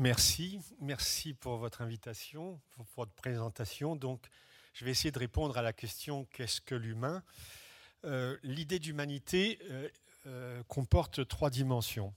Merci, 0.00 0.60
merci 0.80 1.34
pour 1.34 1.56
votre 1.56 1.82
invitation, 1.82 2.60
pour 2.70 2.86
votre 2.94 3.10
présentation. 3.14 3.96
Donc, 3.96 4.28
je 4.72 4.84
vais 4.84 4.92
essayer 4.92 5.10
de 5.10 5.18
répondre 5.18 5.58
à 5.58 5.62
la 5.62 5.72
question 5.72 6.24
qu'est-ce 6.26 6.60
que 6.60 6.76
l'humain? 6.76 7.24
Euh, 8.04 8.38
L'idée 8.44 8.78
d'humanité 8.78 9.58
euh, 9.64 9.88
euh, 10.26 10.62
comporte 10.68 11.26
trois 11.26 11.50
dimensions. 11.50 12.14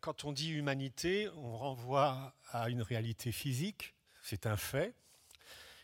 quand 0.00 0.24
on 0.24 0.30
dit 0.30 0.52
humanité, 0.52 1.28
on 1.30 1.56
renvoie 1.56 2.36
à 2.52 2.70
une 2.70 2.82
réalité 2.82 3.32
physique, 3.32 3.96
c'est 4.22 4.46
un 4.46 4.56
fait. 4.56 4.94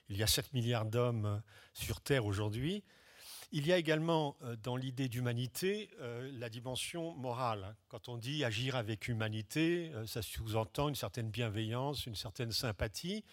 Il 0.08 0.16
y 0.16 0.22
a 0.22 0.28
7 0.28 0.52
milliards 0.52 0.86
d'hommes 0.86 1.42
sur 1.74 2.00
Terre 2.00 2.24
aujourd'hui. 2.24 2.84
Il 3.54 3.66
y 3.66 3.72
a 3.72 3.76
également 3.76 4.34
euh, 4.44 4.56
dans 4.62 4.76
l'idée 4.76 5.10
d'humanité 5.10 5.90
euh, 6.00 6.30
la 6.38 6.48
dimension 6.48 7.14
morale. 7.16 7.76
Quand 7.88 8.08
on 8.08 8.16
dit 8.16 8.44
agir 8.44 8.76
avec 8.76 9.08
humanité, 9.08 9.90
euh, 9.92 10.06
ça 10.06 10.22
sous-entend 10.22 10.88
une 10.88 10.94
certaine 10.94 11.28
bienveillance, 11.28 12.06
une 12.06 12.14
certaine 12.14 12.50
sympathie. 12.50 13.24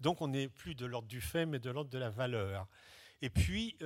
Donc 0.00 0.22
on 0.22 0.28
n'est 0.28 0.48
plus 0.48 0.74
de 0.74 0.86
l'ordre 0.86 1.08
du 1.08 1.20
fait, 1.20 1.44
mais 1.44 1.58
de 1.58 1.68
l'ordre 1.68 1.90
de 1.90 1.98
la 1.98 2.08
valeur. 2.08 2.66
Et 3.20 3.30
puis, 3.30 3.76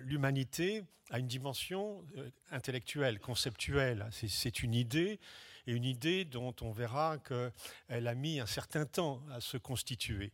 l'humanité 0.00 0.82
a 1.10 1.20
une 1.20 1.28
dimension 1.28 2.04
intellectuelle, 2.50 3.20
conceptuelle. 3.20 4.08
C'est 4.10 4.62
une 4.64 4.74
idée, 4.74 5.20
et 5.66 5.72
une 5.72 5.84
idée 5.84 6.24
dont 6.24 6.54
on 6.62 6.72
verra 6.72 7.18
qu'elle 7.18 8.08
a 8.08 8.14
mis 8.14 8.40
un 8.40 8.46
certain 8.46 8.86
temps 8.86 9.22
à 9.30 9.40
se 9.40 9.58
constituer. 9.58 10.32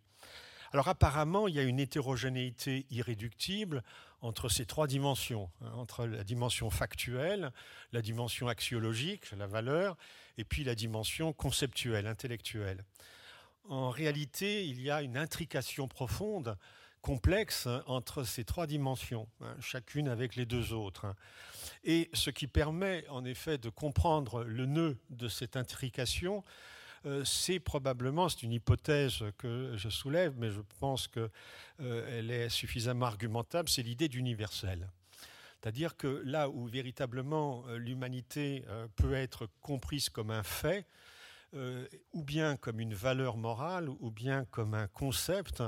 Alors 0.73 0.88
apparemment, 0.88 1.48
il 1.48 1.55
y 1.55 1.59
a 1.59 1.62
une 1.62 1.80
hétérogénéité 1.80 2.87
irréductible 2.91 3.83
entre 4.20 4.48
ces 4.48 4.66
trois 4.66 4.87
dimensions, 4.87 5.51
hein, 5.61 5.70
entre 5.75 6.06
la 6.06 6.25
dimension 6.25 6.70
factuelle, 6.70 7.52
la 7.92 8.02
dimension 8.02 8.48
axiologique, 8.48 9.31
la 9.33 9.47
valeur, 9.47 9.97
et 10.39 10.44
puis 10.44 10.64
la 10.64 10.75
dimension 10.75 11.33
conceptuelle, 11.33 12.06
intellectuelle. 12.06 12.84
En 13.69 13.91
réalité, 13.91 14.67
il 14.67 14.81
y 14.81 14.91
a 14.91 15.03
une 15.03 15.17
intrication 15.17 15.89
profonde, 15.89 16.56
complexe, 17.03 17.67
hein, 17.67 17.84
entre 17.87 18.25
ces 18.25 18.44
trois 18.44 18.67
dimensions, 18.67 19.28
hein, 19.41 19.55
chacune 19.61 20.09
avec 20.09 20.34
les 20.34 20.47
deux 20.47 20.72
autres. 20.72 21.14
Et 21.84 22.11
ce 22.14 22.31
qui 22.31 22.47
permet 22.47 23.06
en 23.09 23.25
effet 23.25 23.59
de 23.59 23.69
comprendre 23.69 24.42
le 24.42 24.67
nœud 24.67 24.98
de 25.11 25.28
cette 25.28 25.56
intrication, 25.56 26.42
c'est 27.25 27.61
probablement, 27.61 28.28
c'est 28.28 28.42
une 28.42 28.52
hypothèse 28.52 29.22
que 29.39 29.75
je 29.77 29.89
soulève, 29.89 30.34
mais 30.36 30.50
je 30.50 30.61
pense 30.80 31.08
qu'elle 31.08 31.30
euh, 31.80 32.44
est 32.44 32.48
suffisamment 32.48 33.06
argumentable, 33.06 33.69
c'est 33.69 33.83
l'idée 33.83 34.08
d'universel. 34.08 34.88
C'est-à-dire 35.61 35.97
que 35.97 36.22
là 36.25 36.48
où 36.48 36.66
véritablement 36.66 37.64
euh, 37.69 37.78
l'humanité 37.78 38.64
peut 38.97 39.14
être 39.14 39.48
comprise 39.61 40.08
comme 40.08 40.30
un 40.30 40.42
fait, 40.42 40.86
ou 42.12 42.22
bien 42.22 42.56
comme 42.56 42.80
une 42.80 42.92
valeur 42.92 43.38
morale, 43.38 43.88
ou 43.88 44.10
bien 44.10 44.44
comme 44.50 44.75
un 44.75 44.88
concept, 44.88 45.62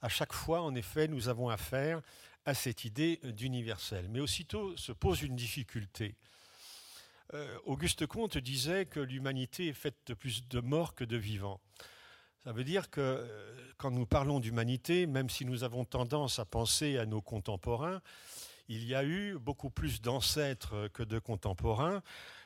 à 0.00 0.08
chaque 0.08 0.32
fois, 0.32 0.60
en 0.60 0.76
effet, 0.76 1.08
nous 1.08 1.28
avons 1.28 1.48
affaire 1.48 2.02
à 2.44 2.54
cette 2.54 2.84
idée 2.84 3.20
d'universel. 3.24 4.06
Mais 4.10 4.20
aussitôt 4.20 4.76
se 4.76 4.92
pose 4.92 5.22
une 5.22 5.34
difficulté. 5.34 6.14
Euh, 7.32 7.58
Auguste 7.64 8.06
Comte 8.06 8.36
disait 8.36 8.84
que 8.84 9.00
l'humanité 9.00 9.68
est 9.68 9.72
faite 9.72 9.96
de 10.06 10.14
plus 10.14 10.46
de 10.46 10.60
morts 10.60 10.94
que 10.94 11.04
de 11.04 11.16
vivants. 11.16 11.60
Ça 12.44 12.52
veut 12.52 12.64
dire 12.64 12.90
que 12.90 13.00
euh, 13.00 13.72
quand 13.78 13.90
nous 13.90 14.04
parlons 14.04 14.40
d'humanité, 14.40 15.06
même 15.06 15.30
si 15.30 15.46
nous 15.46 15.64
avons 15.64 15.84
tendance 15.84 16.38
à 16.38 16.44
penser 16.44 16.98
à 16.98 17.06
nos 17.06 17.22
contemporains, 17.22 18.02
il 18.68 18.84
y 18.84 18.94
a 18.94 19.04
eu 19.04 19.38
beaucoup 19.38 19.70
plus 19.70 20.02
d'ancêtres 20.02 20.88
que 20.92 21.02
de 21.02 21.18
contemporains, 21.18 22.02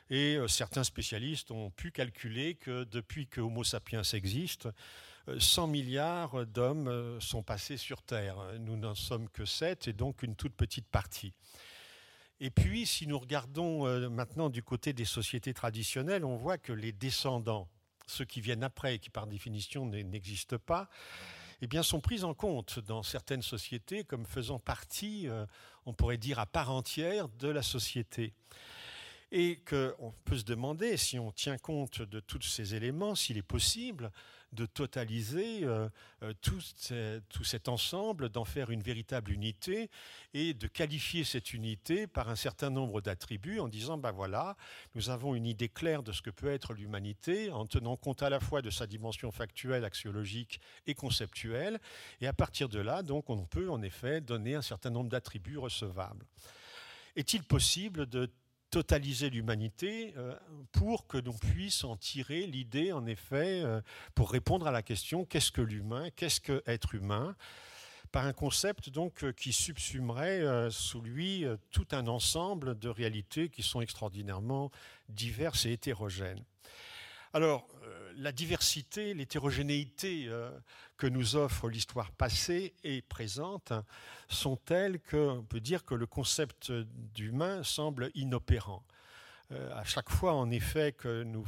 et 0.09 0.35
euh, 0.35 0.47
certains 0.47 0.85
spécialistes 0.85 1.51
ont 1.51 1.71
pu 1.71 1.91
calculer 1.91 2.55
que 2.55 2.85
depuis 2.85 3.27
que 3.27 3.41
Homo 3.41 3.63
sapiens 3.63 4.03
existe, 4.03 4.69
100 5.37 5.67
milliards 5.67 6.47
d'hommes 6.47 7.19
sont 7.21 7.43
passés 7.43 7.77
sur 7.77 8.01
Terre. 8.01 8.37
Nous 8.61 8.77
n'en 8.77 8.95
sommes 8.95 9.29
que 9.29 9.45
7, 9.45 9.87
et 9.87 9.93
donc 9.93 10.23
une 10.23 10.35
toute 10.35 10.55
petite 10.55 10.87
partie. 10.87 11.33
Et 12.41 12.49
puis, 12.49 12.85
si 12.85 13.05
nous 13.05 13.19
regardons 13.19 13.85
euh, 13.85 14.09
maintenant 14.09 14.49
du 14.49 14.63
côté 14.63 14.93
des 14.93 15.05
sociétés 15.05 15.53
traditionnelles, 15.53 16.23
on 16.23 16.37
voit 16.37 16.57
que 16.57 16.71
les 16.71 16.93
descendants, 16.93 17.67
ceux 18.07 18.23
qui 18.23 18.39
viennent 18.39 18.63
après 18.63 18.95
et 18.95 18.99
qui 18.99 19.09
par 19.09 19.27
définition 19.27 19.85
n'existent 19.85 20.57
pas, 20.57 20.89
eh 21.61 21.67
bien, 21.67 21.83
sont 21.83 21.99
pris 21.99 22.23
en 22.23 22.33
compte 22.33 22.79
dans 22.79 23.03
certaines 23.03 23.41
sociétés 23.41 24.05
comme 24.05 24.25
faisant 24.25 24.59
partie, 24.59 25.27
euh, 25.27 25.45
on 25.85 25.93
pourrait 25.93 26.17
dire, 26.17 26.39
à 26.39 26.45
part 26.45 26.71
entière 26.71 27.27
de 27.27 27.49
la 27.49 27.61
société. 27.61 28.33
Et 29.31 29.57
qu'on 29.57 30.13
peut 30.25 30.37
se 30.37 30.43
demander, 30.43 30.97
si 30.97 31.19
on 31.19 31.31
tient 31.31 31.57
compte 31.57 32.01
de 32.01 32.19
tous 32.19 32.41
ces 32.41 32.73
éléments, 32.73 33.13
s'il 33.13 33.37
est 33.37 33.43
possible 33.43 34.11
de 34.53 34.65
totaliser 34.65 35.63
euh, 35.63 35.89
euh, 36.23 36.33
tout, 36.41 36.59
cet 37.43 37.69
ensemble, 37.69 38.29
d'en 38.29 38.45
faire 38.45 38.71
une 38.71 38.81
véritable 38.81 39.31
unité 39.31 39.89
et 40.33 40.53
de 40.53 40.67
qualifier 40.67 41.23
cette 41.23 41.53
unité 41.53 42.07
par 42.07 42.29
un 42.29 42.35
certain 42.35 42.69
nombre 42.69 43.01
d'attributs 43.01 43.59
en 43.59 43.67
disant, 43.67 43.97
ben 43.97 44.11
voilà, 44.11 44.57
nous 44.95 45.09
avons 45.09 45.35
une 45.35 45.45
idée 45.45 45.69
claire 45.69 46.03
de 46.03 46.11
ce 46.11 46.21
que 46.21 46.29
peut 46.29 46.51
être 46.51 46.73
l'humanité 46.73 47.51
en 47.51 47.65
tenant 47.65 47.95
compte 47.95 48.23
à 48.23 48.29
la 48.29 48.39
fois 48.39 48.61
de 48.61 48.69
sa 48.69 48.87
dimension 48.87 49.31
factuelle, 49.31 49.85
axiologique 49.85 50.59
et 50.87 50.95
conceptuelle. 50.95 51.79
Et 52.21 52.27
à 52.27 52.33
partir 52.33 52.69
de 52.69 52.79
là, 52.79 53.03
donc, 53.03 53.29
on 53.29 53.45
peut 53.45 53.69
en 53.69 53.81
effet 53.81 54.21
donner 54.21 54.55
un 54.55 54.61
certain 54.61 54.89
nombre 54.89 55.09
d'attributs 55.09 55.57
recevables. 55.57 56.25
Est-il 57.15 57.43
possible 57.43 58.05
de 58.07 58.31
totaliser 58.69 59.29
l'humanité 59.29 60.13
euh, 60.17 60.35
pour 60.71 61.07
que 61.07 61.17
l'on 61.17 61.33
puisse 61.33 61.83
en 61.83 61.95
tirer 61.95 62.45
l'idée, 62.45 62.91
en 62.91 63.05
effet, 63.05 63.61
euh, 63.63 63.81
pour 64.15 64.31
répondre 64.31 64.67
à 64.67 64.71
la 64.71 64.81
question 64.81 65.25
qu'est-ce 65.25 65.51
que 65.51 65.61
l'humain, 65.61 66.09
qu'est-ce 66.15 66.41
que 66.41 66.63
être 66.67 66.95
humain 66.95 67.35
par 68.11 68.25
un 68.25 68.33
concept 68.33 68.89
donc 68.89 69.23
euh, 69.23 69.31
qui 69.31 69.53
subsumerait 69.53 70.69
sous 70.71 71.01
lui 71.01 71.45
tout 71.71 71.87
un 71.91 72.07
ensemble 72.07 72.77
de 72.77 72.89
réalités 72.89 73.49
qui 73.49 73.63
sont 73.63 73.81
extraordinairement 73.81 74.71
diverses 75.09 75.65
et 75.65 75.73
hétérogènes. 75.73 76.43
Alors, 77.33 77.67
la 78.19 78.31
diversité, 78.31 79.13
l'hétérogénéité 79.13 80.25
euh, 80.27 80.51
que 80.97 81.07
nous 81.07 81.35
offre 81.35 81.69
l'histoire 81.69 82.11
passée 82.11 82.73
et 82.83 83.01
présente 83.01 83.71
sont 84.27 84.57
telles 84.57 84.99
qu'on 84.99 85.45
peut 85.47 85.61
dire 85.61 85.85
que 85.85 85.95
le 85.95 86.05
concept 86.05 86.71
d'humain 86.71 87.63
semble 87.63 88.11
inopérant. 88.15 88.83
Euh, 89.51 89.73
à 89.73 89.83
chaque 89.83 90.09
fois, 90.09 90.33
en 90.33 90.51
effet, 90.51 90.91
que 90.91 91.23
nous 91.23 91.45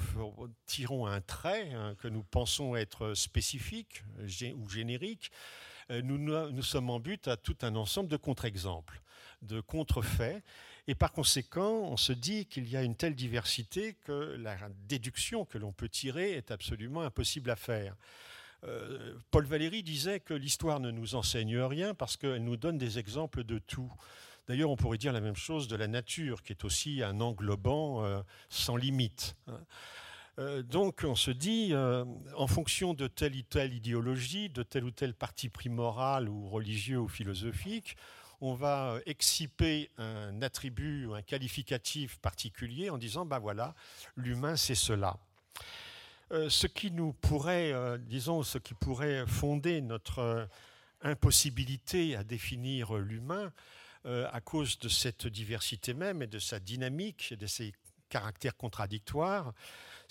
tirons 0.66 1.06
un 1.06 1.22
trait 1.22 1.72
hein, 1.74 1.96
que 2.00 2.08
nous 2.08 2.24
pensons 2.24 2.76
être 2.76 3.14
spécifique 3.14 4.04
ou 4.56 4.70
générique, 4.70 5.32
nous, 6.04 6.18
nous, 6.18 6.64
sommes 6.64 6.90
en 6.90 7.00
but 7.00 7.28
à 7.28 7.38
tout 7.38 7.58
un 7.62 7.76
ensemble 7.76 8.10
de 8.10 8.18
contre-exemples, 8.18 9.02
de 9.42 9.60
contrefaits, 9.60 10.42
et 10.88 10.96
par 10.96 11.12
conséquent, 11.12 11.72
on 11.84 11.98
se 11.98 12.14
dit 12.14 12.46
qu'il 12.46 12.68
y 12.68 12.76
a 12.76 12.84
une 12.84 12.96
telle 12.96 13.16
diversité 13.16 13.96
que 14.06 14.36
la 14.40 14.58
déduction 14.88 15.46
que 15.46 15.58
l'on 15.58 15.72
peut 15.72 15.90
tirer 15.90 16.32
est 16.32 16.52
absolument 16.52 17.02
impossible 17.02 17.50
à 17.52 17.56
faire. 17.56 17.96
Euh, 18.64 19.16
Paul 19.32 19.46
Valéry 19.46 19.84
disait 19.84 20.20
que 20.20 20.34
l'histoire 20.34 20.80
ne 20.80 20.92
nous 20.92 21.16
enseigne 21.16 21.58
rien 21.60 21.94
parce 21.94 22.18
qu'elle 22.18 22.44
nous 22.44 22.58
donne 22.58 22.78
des 22.78 23.00
exemples 23.00 23.44
de 23.44 23.60
tout. 23.60 23.92
D'ailleurs, 24.48 24.70
on 24.70 24.76
pourrait 24.76 24.98
dire 24.98 25.14
la 25.14 25.22
même 25.22 25.36
chose 25.36 25.68
de 25.68 25.76
la 25.76 25.88
nature, 25.88 26.44
qui 26.44 26.54
est 26.54 26.66
aussi 26.66 27.04
un 27.04 27.22
englobant 27.22 28.04
euh, 28.04 28.22
sans 28.50 28.76
limite. 28.76 29.36
Euh, 30.40 30.64
donc 30.64 31.02
on 31.04 31.16
se 31.16 31.32
dit, 31.32 31.74
en 31.76 32.48
fonction 32.48 32.94
de 32.94 33.08
telle 33.08 33.36
ou 33.36 33.42
telle 33.42 33.74
idéologie, 33.74 34.50
de 34.50 34.64
tel 34.64 34.84
ou 34.84 34.92
tel 34.92 35.14
parti 35.14 35.50
pris 35.50 35.70
moral 35.70 36.30
ou 36.30 36.50
religieux 36.50 37.00
ou 37.00 37.08
philosophique, 37.08 37.98
on 38.42 38.56
va 38.56 38.96
euh, 38.96 39.02
exciper 39.06 39.90
un 39.98 40.42
attribut 40.42 41.06
ou 41.06 41.14
un 41.14 41.22
qualificatif 41.22 42.18
particulier 42.18 42.90
en 42.90 42.98
disant, 42.98 43.26
ben 43.26 43.40
voilà, 43.40 43.76
l'humain 44.18 44.56
c'est 44.56 44.76
cela. 44.76 45.18
Euh, 46.32 46.50
ce 46.50 46.66
qui 46.66 46.92
nous 46.92 47.14
pourrait, 47.14 47.72
euh, 47.72 47.98
disons, 47.98 48.42
ce 48.42 48.58
qui 48.58 48.74
pourrait 48.74 49.26
fonder 49.28 49.82
notre 49.82 50.48
impossibilité 51.04 52.16
à 52.16 52.24
définir 52.24 52.94
l'humain 52.94 53.52
à 54.04 54.42
cause 54.42 54.80
de 54.80 54.90
cette 54.90 55.28
diversité 55.28 55.94
même 55.94 56.24
et 56.24 56.28
de 56.28 56.40
sa 56.40 56.60
dynamique 56.60 57.32
et 57.32 57.36
de 57.36 57.46
ses 57.46 57.72
caractères 58.10 58.58
contradictoires, 58.58 59.54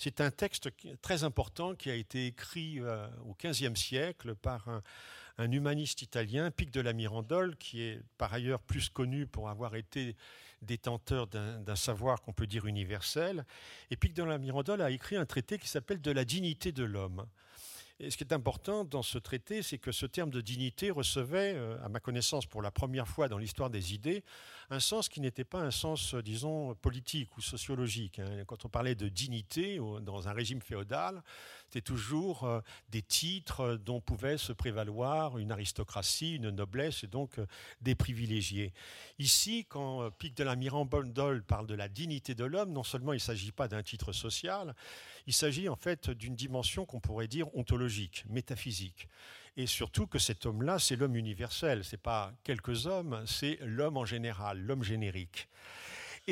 c'est 0.03 0.19
un 0.19 0.31
texte 0.31 0.69
très 1.03 1.23
important 1.23 1.75
qui 1.75 1.91
a 1.91 1.95
été 1.95 2.25
écrit 2.25 2.81
au 2.81 3.35
XVe 3.39 3.75
siècle 3.75 4.33
par 4.33 4.67
un, 4.67 4.81
un 5.37 5.51
humaniste 5.51 6.01
italien, 6.01 6.49
Pic 6.51 6.71
de 6.71 6.81
la 6.81 6.93
Mirandole, 6.93 7.55
qui 7.57 7.83
est 7.83 8.01
par 8.17 8.33
ailleurs 8.33 8.61
plus 8.61 8.89
connu 8.89 9.27
pour 9.27 9.49
avoir 9.49 9.75
été 9.75 10.15
détenteur 10.61 11.27
d'un 11.27 11.75
savoir 11.75 12.21
qu'on 12.21 12.33
peut 12.33 12.47
dire 12.47 12.65
universel. 12.65 13.45
Et 13.89 13.95
Pic 13.95 14.13
de 14.13 14.23
la 14.23 14.37
Mirandole 14.37 14.81
a 14.81 14.91
écrit 14.91 15.17
un 15.17 15.25
traité 15.25 15.57
qui 15.57 15.67
s'appelle 15.67 16.01
De 16.01 16.11
la 16.11 16.25
dignité 16.25 16.71
de 16.71 16.83
l'homme. 16.83 17.25
Et 18.03 18.09
ce 18.09 18.17
qui 18.17 18.23
est 18.23 18.33
important 18.33 18.83
dans 18.83 19.03
ce 19.03 19.19
traité, 19.19 19.61
c'est 19.61 19.77
que 19.77 19.91
ce 19.91 20.07
terme 20.07 20.31
de 20.31 20.41
dignité 20.41 20.89
recevait, 20.89 21.53
euh, 21.55 21.77
à 21.85 21.87
ma 21.87 21.99
connaissance 21.99 22.47
pour 22.47 22.63
la 22.63 22.71
première 22.71 23.07
fois 23.07 23.27
dans 23.27 23.37
l'histoire 23.37 23.69
des 23.69 23.93
idées, 23.93 24.23
un 24.71 24.79
sens 24.79 25.07
qui 25.07 25.21
n'était 25.21 25.43
pas 25.43 25.59
un 25.59 25.69
sens, 25.69 26.15
euh, 26.15 26.23
disons, 26.23 26.73
politique 26.73 27.37
ou 27.37 27.41
sociologique. 27.41 28.17
Hein. 28.17 28.43
Quand 28.47 28.65
on 28.65 28.69
parlait 28.69 28.95
de 28.95 29.07
dignité 29.07 29.77
dans 30.01 30.27
un 30.27 30.33
régime 30.33 30.63
féodal, 30.63 31.21
c'était 31.71 31.81
toujours 31.81 32.43
euh, 32.43 32.59
des 32.89 33.01
titres 33.01 33.79
dont 33.85 34.01
pouvait 34.01 34.37
se 34.37 34.51
prévaloir 34.51 35.37
une 35.37 35.53
aristocratie, 35.53 36.35
une 36.35 36.49
noblesse 36.49 37.05
et 37.05 37.07
donc 37.07 37.39
des 37.79 37.95
privilégiés. 37.95 38.73
Ici, 39.19 39.65
quand 39.69 40.11
Pic 40.11 40.35
de 40.35 40.43
la 40.43 40.57
Mirandole 40.57 41.43
parle 41.43 41.67
de 41.67 41.73
la 41.73 41.87
dignité 41.87 42.35
de 42.35 42.43
l'homme, 42.43 42.73
non 42.73 42.83
seulement 42.83 43.13
il 43.13 43.17
ne 43.17 43.21
s'agit 43.21 43.53
pas 43.53 43.69
d'un 43.69 43.83
titre 43.83 44.11
social, 44.11 44.75
il 45.27 45.33
s'agit 45.33 45.69
en 45.69 45.77
fait 45.77 46.09
d'une 46.09 46.35
dimension 46.35 46.85
qu'on 46.85 46.99
pourrait 46.99 47.29
dire 47.29 47.55
ontologique, 47.55 48.25
métaphysique. 48.27 49.07
Et 49.55 49.65
surtout 49.65 50.07
que 50.07 50.19
cet 50.19 50.45
homme-là, 50.45 50.77
c'est 50.77 50.97
l'homme 50.97 51.15
universel. 51.15 51.85
Ce 51.85 51.95
n'est 51.95 52.01
pas 52.01 52.33
quelques 52.43 52.85
hommes, 52.85 53.23
c'est 53.25 53.59
l'homme 53.61 53.95
en 53.95 54.05
général, 54.05 54.59
l'homme 54.59 54.83
générique. 54.83 55.47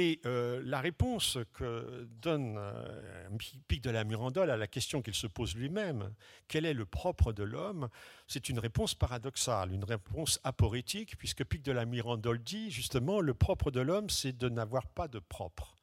Et 0.02 0.22
euh, 0.26 0.62
la 0.64 0.80
réponse 0.80 1.38
que 1.52 2.08
donne 2.22 2.56
euh, 2.58 3.28
Pic 3.68 3.84
de 3.84 3.90
la 3.90 4.06
Mirandole 4.06 4.50
à 4.50 4.56
la 4.56 4.66
question 4.66 5.02
qu'il 5.02 5.14
se 5.14 5.28
pose 5.28 5.58
lui-même, 5.58 6.14
quel 6.48 6.66
est 6.66 6.74
le 6.74 6.86
propre 6.86 7.34
de 7.34 7.44
l'homme 7.44 7.90
C'est 8.26 8.48
une 8.48 8.60
réponse 8.60 8.96
paradoxale, 8.96 9.74
une 9.74 9.84
réponse 9.84 10.40
aporétique, 10.46 11.18
puisque 11.18 11.44
Pic 11.44 11.64
de 11.64 11.74
la 11.74 11.84
Mirandole 11.84 12.40
dit 12.40 12.72
justement 12.72 13.20
le 13.20 13.34
propre 13.34 13.72
de 13.72 13.82
l'homme, 13.82 14.10
c'est 14.10 14.38
de 14.38 14.48
n'avoir 14.48 14.88
pas 14.88 15.10
de 15.10 15.20
propre 15.20 15.76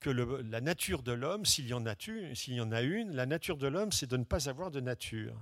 que 0.00 0.10
la 0.10 0.60
nature 0.60 1.04
de 1.04 1.12
l'homme, 1.12 1.46
s'il 1.46 1.68
y, 1.68 1.74
en 1.74 1.86
a 1.86 2.82
une, 2.82 3.14
la 3.14 3.24
nature 3.24 3.56
de 3.56 3.68
l'homme, 3.68 3.92
c'est 3.92 4.10
de 4.10 4.16
ne 4.16 4.24
pas 4.24 4.48
avoir 4.48 4.72
de 4.72 4.80
nature. 4.80 5.36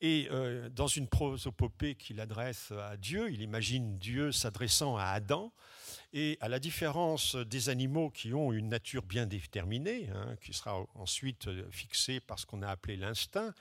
Et 0.00 0.28
euh, 0.30 0.68
dans 0.68 0.86
une 0.86 1.08
prosopopée 1.08 1.96
qu'il 1.96 2.20
adresse 2.20 2.70
à 2.70 2.96
Dieu, 2.96 3.28
il 3.32 3.42
imagine 3.42 3.98
Dieu 3.98 4.30
s'adressant 4.30 4.96
à 4.96 5.06
Adam 5.06 5.52
et 6.12 6.36
à 6.40 6.48
la 6.48 6.58
différence 6.58 7.36
des 7.36 7.68
animaux 7.70 8.10
qui 8.10 8.34
ont 8.34 8.52
une 8.52 8.68
nature 8.68 9.02
bien 9.02 9.26
déterminée, 9.26 10.08
hein, 10.14 10.36
qui 10.42 10.52
sera 10.52 10.86
ensuite 10.94 11.48
fixée 11.70 12.20
par 12.20 12.38
ce 12.38 12.44
qu'on 12.44 12.62
a 12.62 12.68
appelé 12.68 12.96
l'instinct, 12.96 13.54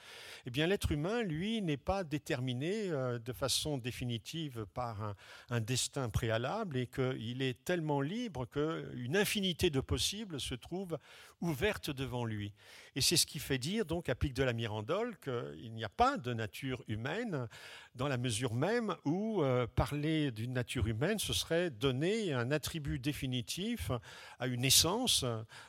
eh 0.46 0.50
bien 0.50 0.68
l'être 0.68 0.92
humain, 0.92 1.24
lui, 1.24 1.62
n'est 1.62 1.78
pas 1.78 2.04
déterminé 2.04 2.90
euh, 2.90 3.20
de 3.20 3.32
façon 3.32 3.78
définitive 3.78 4.66
par 4.74 5.16
un, 5.50 5.62
destin 5.62 6.10
préalable 6.10 6.78
et 6.78 6.88
qu'il 6.88 7.42
est 7.42 7.64
tellement 7.64 8.02
libre 8.02 8.46
qu'une 8.46 9.16
infinité 9.16 9.70
de 9.70 9.80
possibles 9.80 10.40
se 10.40 10.56
trouve 10.56 10.98
ouverte 11.40 11.90
devant 11.90 12.26
lui. 12.26 12.54
Et 12.96 13.02
c'est 13.02 13.18
ce 13.18 13.26
qui 13.26 13.40
fait 13.40 13.58
dire 13.58 13.86
donc 13.86 14.10
à 14.10 14.16
Pic 14.16 14.34
de 14.34 14.44
la 14.44 14.54
Mirandole 14.54 15.18
qu'il 15.20 15.74
n'y 15.74 15.84
a 15.84 15.90
pas 15.90 16.18
de 16.18 16.34
nature 16.34 16.84
humaine 16.88 17.48
dans 17.96 18.08
la 18.08 18.18
mesure 18.18 18.54
même 18.54 18.96
où 19.06 19.42
euh, 19.42 19.68
parler 19.68 20.32
d'une 20.32 20.54
nature 20.54 20.88
humaine, 20.88 21.20
ce 21.20 21.34
serait 21.34 21.70
donner 21.70 22.34
attribut 22.50 22.98
définitif 22.98 23.92
à 24.40 24.48
une 24.48 24.66
essence 24.66 25.24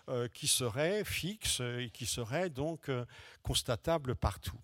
euh, 0.09 0.29
qui 0.29 0.49
serait 0.49 1.05
fixe 1.05 1.61
et 1.61 1.91
qui 1.93 2.07
serait 2.07 2.49
donc 2.49 2.89
euh, 2.89 3.05
constatable 3.43 4.15
partout. 4.15 4.59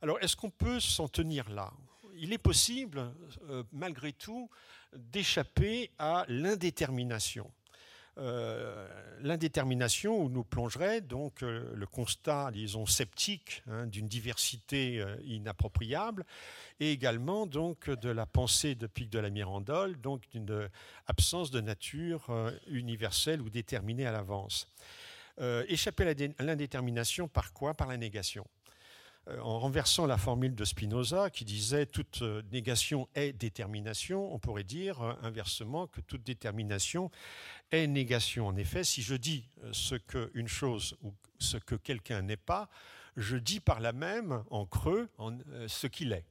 Alors, 0.00 0.18
est-ce 0.20 0.34
qu'on 0.34 0.50
peut 0.50 0.80
s'en 0.80 1.06
tenir 1.06 1.48
là? 1.50 1.72
Il 2.16 2.32
est 2.32 2.38
possible, 2.38 3.10
malgré 3.72 4.12
tout, 4.12 4.50
d'échapper 4.92 5.90
à 5.98 6.24
l'indétermination. 6.28 7.50
Euh, 8.18 8.86
l'indétermination 9.22 10.22
où 10.22 10.28
nous 10.28 10.44
plongerait 10.44 11.00
donc 11.00 11.42
euh, 11.42 11.72
le 11.74 11.86
constat, 11.86 12.50
disons, 12.52 12.84
sceptique 12.84 13.62
hein, 13.66 13.86
d'une 13.86 14.06
diversité 14.06 15.00
euh, 15.00 15.16
inappropriable 15.24 16.26
et 16.78 16.92
également 16.92 17.46
donc 17.46 17.88
de 17.88 18.10
la 18.10 18.26
pensée 18.26 18.74
de 18.74 18.86
Pic 18.86 19.08
de 19.08 19.18
la 19.18 19.30
Mirandole, 19.30 19.98
donc 19.98 20.28
d'une 20.30 20.68
absence 21.06 21.50
de 21.50 21.60
nature 21.60 22.26
universelle 22.66 23.40
ou 23.40 23.48
déterminée 23.48 24.06
à 24.06 24.12
l'avance. 24.12 24.68
échapper 25.68 26.08
à 26.38 26.42
l'indétermination 26.42 27.28
par 27.28 27.52
quoi? 27.52 27.74
Par 27.74 27.86
la 27.86 27.96
négation. 27.96 28.44
Euh, 29.28 29.38
en 29.38 29.60
renversant 29.60 30.06
la 30.06 30.18
formule 30.18 30.56
de 30.56 30.64
Spinoza 30.64 31.30
qui 31.30 31.44
disait 31.44 31.86
toute 31.86 32.22
euh, 32.22 32.42
négation 32.50 33.08
est 33.14 33.32
détermination, 33.32 34.34
on 34.34 34.40
pourrait 34.40 34.64
dire 34.64 35.00
euh, 35.00 35.14
inversement 35.22 35.86
que 35.86 36.00
toute 36.00 36.24
détermination 36.24 37.08
est 37.70 37.86
négation. 37.86 38.48
En 38.48 38.56
effet, 38.56 38.82
si 38.82 39.00
je 39.00 39.14
dis 39.14 39.48
ce 39.70 39.94
qu'une 39.94 40.48
chose 40.48 40.96
ou 41.02 41.14
ce 41.38 41.56
que 41.56 41.76
quelqu'un 41.76 42.22
n'est 42.22 42.36
pas, 42.36 42.68
je 43.16 43.36
dis 43.36 43.60
par 43.60 43.78
là 43.78 43.92
même, 43.92 44.42
en 44.50 44.66
creux, 44.66 45.08
ce 45.68 45.86
qu'il 45.86 46.12
est. 46.12 46.24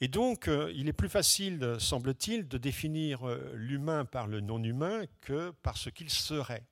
Et 0.00 0.08
donc, 0.08 0.48
il 0.74 0.88
est 0.88 0.94
plus 0.94 1.10
facile, 1.10 1.76
semble-t-il, 1.78 2.48
de 2.48 2.56
définir 2.56 3.20
l'humain 3.52 4.06
par 4.06 4.26
le 4.26 4.40
non-humain 4.40 5.02
que 5.20 5.50
par 5.62 5.76
ce 5.76 5.90
qu'il 5.90 6.08
serait 6.08 6.64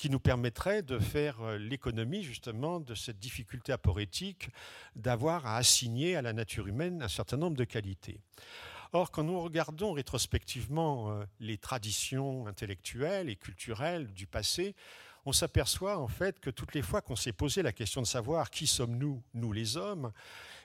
qui 0.00 0.08
nous 0.08 0.18
permettrait 0.18 0.80
de 0.80 0.98
faire 0.98 1.42
euh, 1.42 1.58
l'économie 1.58 2.22
justement 2.22 2.80
de 2.80 2.94
cette 2.94 3.18
difficulté 3.18 3.70
aporétique 3.70 4.48
d'avoir 4.96 5.44
à 5.44 5.58
assigner 5.58 6.16
à 6.16 6.22
la 6.22 6.32
nature 6.32 6.66
humaine 6.66 7.02
un 7.02 7.08
certain 7.08 7.36
nombre 7.36 7.58
de 7.58 7.64
qualités. 7.64 8.18
Or, 8.94 9.10
quand 9.10 9.24
nous 9.24 9.38
regardons 9.38 9.92
rétrospectivement 9.92 11.10
euh, 11.10 11.24
les 11.38 11.58
traditions 11.58 12.46
intellectuelles 12.46 13.28
et 13.28 13.36
culturelles 13.36 14.10
du 14.14 14.26
passé, 14.26 14.74
on 15.26 15.32
s'aperçoit 15.32 15.98
en 15.98 16.08
fait 16.08 16.40
que 16.40 16.50
toutes 16.50 16.74
les 16.74 16.82
fois 16.82 17.02
qu'on 17.02 17.16
s'est 17.16 17.32
posé 17.32 17.62
la 17.62 17.72
question 17.72 18.00
de 18.02 18.06
savoir 18.06 18.50
qui 18.50 18.66
sommes-nous, 18.66 19.22
nous 19.34 19.52
les 19.52 19.76
hommes, 19.76 20.12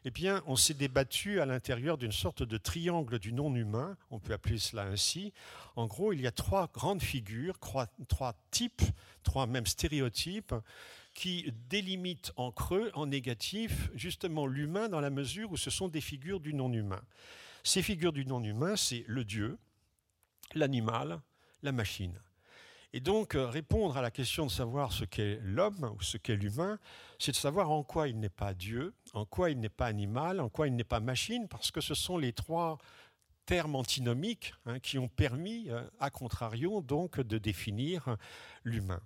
eh 0.06 0.12
on 0.46 0.56
s'est 0.56 0.76
débattu 0.76 1.40
à 1.40 1.46
l'intérieur 1.46 1.98
d'une 1.98 2.12
sorte 2.12 2.44
de 2.44 2.58
triangle 2.58 3.18
du 3.18 3.34
non-humain, 3.34 3.98
on 4.12 4.20
peut 4.20 4.34
appeler 4.34 4.60
cela 4.60 4.84
ainsi. 4.84 5.34
En 5.76 5.88
gros, 5.88 6.14
il 6.14 6.22
y 6.22 6.28
a 6.28 6.32
trois 6.32 6.70
grandes 6.72 7.02
figures, 7.02 7.58
trois 7.60 8.36
types, 8.52 8.84
trois 9.24 9.48
mêmes 9.48 9.66
stéréotypes 9.66 10.54
qui 11.16 11.52
délimitent 11.70 12.34
en 12.36 12.52
creux, 12.52 12.92
en 12.94 13.08
négatif, 13.08 13.90
justement 13.96 14.46
l'humain 14.46 14.90
dans 14.90 15.00
la 15.00 15.10
mesure 15.10 15.52
où 15.52 15.58
ce 15.58 15.72
sont 15.72 15.88
des 15.88 16.02
figures 16.02 16.40
du 16.40 16.54
non-humain. 16.54 17.02
Ces 17.64 17.82
figures 17.82 18.14
du 18.14 18.26
non-humain, 18.26 18.76
c'est 18.76 19.06
le 19.08 19.24
Dieu, 19.24 19.58
l'animal, 20.54 21.22
la 21.64 21.72
machine. 21.72 22.20
Et 22.94 23.00
donc, 23.00 23.36
euh, 23.36 23.48
répondre 23.48 23.98
à 23.98 24.02
la 24.02 24.12
question 24.12 24.46
de 24.46 24.52
savoir 24.52 24.92
ce 24.92 25.04
qu'est 25.06 25.40
l'homme 25.44 25.94
ou 25.98 26.02
ce 26.02 26.18
qu'est 26.18 26.36
l'humain, 26.36 26.80
c'est 27.20 27.32
de 27.32 27.38
savoir 27.38 27.72
en 27.72 27.84
quoi 27.84 28.08
il 28.08 28.20
n'est 28.20 28.30
pas 28.30 28.54
Dieu, 28.54 28.94
en 29.14 29.26
quoi 29.26 29.50
il 29.52 29.60
n'est 29.60 29.70
pas 29.70 29.88
animal, 29.88 30.40
en 30.40 30.50
quoi 30.50 30.68
il 30.68 30.76
n'est 30.76 30.84
pas 30.84 31.00
machine, 31.00 31.48
parce 31.48 31.72
que 31.72 31.82
ce 31.82 31.94
sont 31.94 32.18
les 32.18 32.34
trois 32.34 32.78
termes 33.46 33.76
antinomiques 33.76 34.54
hein, 34.66 34.80
qui 34.80 34.98
ont 34.98 35.08
permis, 35.08 35.70
euh, 35.70 35.84
à 36.00 36.10
contrario, 36.10 36.82
donc, 36.82 37.20
de 37.20 37.38
définir 37.38 38.18
l'humain. 38.64 39.02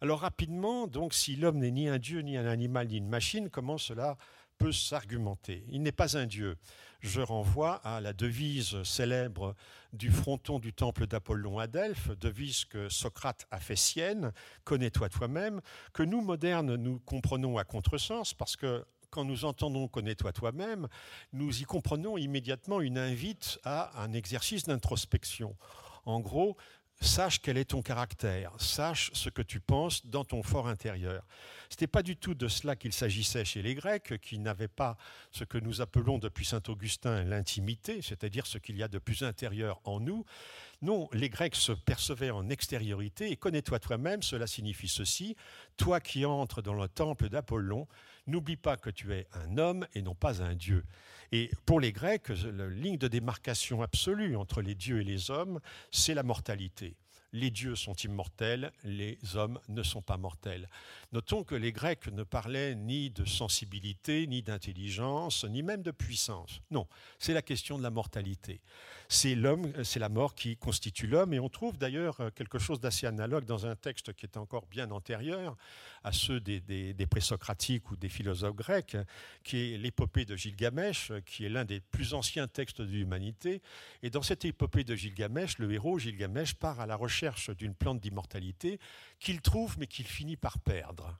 Alors 0.00 0.20
rapidement, 0.20 0.86
donc, 0.86 1.14
si 1.14 1.36
l'homme 1.36 1.58
n'est 1.58 1.70
ni 1.70 1.88
un 1.88 1.98
dieu, 1.98 2.20
ni 2.20 2.36
un 2.36 2.46
animal, 2.46 2.88
ni 2.88 2.98
une 2.98 3.08
machine, 3.08 3.48
comment 3.50 3.78
cela 3.78 4.16
peut 4.58 4.72
s'argumenter 4.72 5.64
Il 5.68 5.82
n'est 5.82 5.92
pas 5.92 6.16
un 6.16 6.26
dieu 6.26 6.56
je 7.04 7.20
renvoie 7.20 7.74
à 7.84 8.00
la 8.00 8.14
devise 8.14 8.82
célèbre 8.82 9.54
du 9.92 10.10
fronton 10.10 10.58
du 10.58 10.72
temple 10.72 11.06
d'Apollon 11.06 11.58
à 11.58 11.66
Delphes, 11.66 12.10
devise 12.18 12.64
que 12.64 12.88
Socrate 12.88 13.46
a 13.50 13.60
fait 13.60 13.76
sienne, 13.76 14.32
connais-toi 14.64 15.10
toi-même, 15.10 15.60
que 15.92 16.02
nous, 16.02 16.22
modernes, 16.22 16.74
nous 16.76 16.98
comprenons 17.00 17.58
à 17.58 17.64
contresens, 17.64 18.32
parce 18.32 18.56
que 18.56 18.84
quand 19.10 19.24
nous 19.24 19.44
entendons 19.44 19.86
connais-toi 19.86 20.32
toi-même, 20.32 20.88
nous 21.32 21.60
y 21.60 21.64
comprenons 21.64 22.16
immédiatement 22.16 22.80
une 22.80 22.98
invite 22.98 23.60
à 23.64 24.02
un 24.02 24.12
exercice 24.12 24.64
d'introspection. 24.64 25.56
En 26.06 26.20
gros, 26.20 26.56
sache 27.04 27.40
quel 27.40 27.58
est 27.58 27.66
ton 27.66 27.82
caractère, 27.82 28.52
sache 28.58 29.10
ce 29.12 29.28
que 29.28 29.42
tu 29.42 29.60
penses 29.60 30.06
dans 30.06 30.24
ton 30.24 30.42
fort 30.42 30.68
intérieur. 30.68 31.24
Ce 31.68 31.74
n'était 31.74 31.86
pas 31.86 32.02
du 32.02 32.16
tout 32.16 32.34
de 32.34 32.48
cela 32.48 32.76
qu'il 32.76 32.92
s'agissait 32.92 33.44
chez 33.44 33.62
les 33.62 33.74
Grecs, 33.74 34.18
qui 34.20 34.38
n'avaient 34.38 34.68
pas 34.68 34.96
ce 35.30 35.44
que 35.44 35.58
nous 35.58 35.80
appelons 35.80 36.18
depuis 36.18 36.44
saint 36.44 36.62
Augustin 36.68 37.24
l'intimité, 37.24 38.00
c'est-à-dire 38.02 38.46
ce 38.46 38.58
qu'il 38.58 38.76
y 38.76 38.82
a 38.82 38.88
de 38.88 38.98
plus 38.98 39.22
intérieur 39.22 39.80
en 39.84 40.00
nous. 40.00 40.24
Non, 40.82 41.08
les 41.12 41.28
Grecs 41.28 41.56
se 41.56 41.72
percevaient 41.72 42.30
en 42.30 42.48
extériorité, 42.48 43.30
et 43.30 43.36
connais-toi 43.36 43.78
toi-même, 43.78 44.22
cela 44.22 44.46
signifie 44.46 44.88
ceci, 44.88 45.36
toi 45.76 46.00
qui 46.00 46.24
entres 46.24 46.62
dans 46.62 46.74
le 46.74 46.88
temple 46.88 47.28
d'Apollon, 47.28 47.86
n'oublie 48.26 48.56
pas 48.56 48.76
que 48.76 48.90
tu 48.90 49.12
es 49.12 49.26
un 49.32 49.58
homme 49.58 49.86
et 49.94 50.02
non 50.02 50.14
pas 50.14 50.42
un 50.42 50.54
dieu. 50.54 50.84
Et 51.32 51.50
pour 51.66 51.80
les 51.80 51.92
Grecs, 51.92 52.28
la 52.28 52.68
ligne 52.68 52.98
de 52.98 53.08
démarcation 53.08 53.82
absolue 53.82 54.36
entre 54.36 54.62
les 54.62 54.74
dieux 54.74 55.00
et 55.00 55.04
les 55.04 55.30
hommes, 55.30 55.60
c'est 55.90 56.14
la 56.14 56.22
mortalité. 56.22 56.96
Les 57.34 57.50
dieux 57.50 57.74
sont 57.74 57.94
immortels, 57.94 58.72
les 58.84 59.18
hommes 59.34 59.58
ne 59.68 59.82
sont 59.82 60.02
pas 60.02 60.16
mortels. 60.16 60.68
Notons 61.12 61.42
que 61.42 61.56
les 61.56 61.72
Grecs 61.72 62.06
ne 62.06 62.22
parlaient 62.22 62.76
ni 62.76 63.10
de 63.10 63.24
sensibilité, 63.24 64.28
ni 64.28 64.40
d'intelligence, 64.40 65.44
ni 65.44 65.64
même 65.64 65.82
de 65.82 65.90
puissance. 65.90 66.60
Non, 66.70 66.86
c'est 67.18 67.34
la 67.34 67.42
question 67.42 67.76
de 67.76 67.82
la 67.82 67.90
mortalité. 67.90 68.60
C'est 69.08 69.34
l'homme, 69.34 69.72
c'est 69.82 69.98
la 69.98 70.08
mort 70.08 70.36
qui 70.36 70.56
constitue 70.56 71.08
l'homme, 71.08 71.34
et 71.34 71.40
on 71.40 71.48
trouve 71.48 71.76
d'ailleurs 71.76 72.32
quelque 72.36 72.60
chose 72.60 72.78
d'assez 72.78 73.06
analogue 73.06 73.44
dans 73.44 73.66
un 73.66 73.74
texte 73.74 74.12
qui 74.12 74.26
est 74.26 74.36
encore 74.36 74.66
bien 74.66 74.90
antérieur 74.92 75.56
à 76.04 76.12
ceux 76.12 76.38
des, 76.38 76.60
des 76.60 77.06
présocratiques 77.06 77.90
ou 77.90 77.96
des 77.96 78.08
philosophes 78.08 78.54
grecs, 78.54 78.96
qui 79.42 79.74
est 79.74 79.78
l'épopée 79.78 80.24
de 80.24 80.36
Gilgamesh, 80.36 81.10
qui 81.26 81.46
est 81.46 81.48
l'un 81.48 81.64
des 81.64 81.80
plus 81.80 82.14
anciens 82.14 82.46
textes 82.46 82.80
de 82.80 82.90
l'humanité. 82.92 83.60
Et 84.04 84.10
dans 84.10 84.22
cette 84.22 84.44
épopée 84.44 84.84
de 84.84 84.94
Gilgamesh, 84.94 85.58
le 85.58 85.72
héros 85.72 85.98
Gilgamesh 85.98 86.54
part 86.54 86.78
à 86.78 86.86
la 86.86 86.94
recherche 86.94 87.23
d'une 87.56 87.74
plante 87.74 88.00
d'immortalité 88.00 88.78
qu'il 89.18 89.40
trouve 89.40 89.76
mais 89.78 89.86
qu'il 89.86 90.06
finit 90.06 90.36
par 90.36 90.58
perdre. 90.58 91.18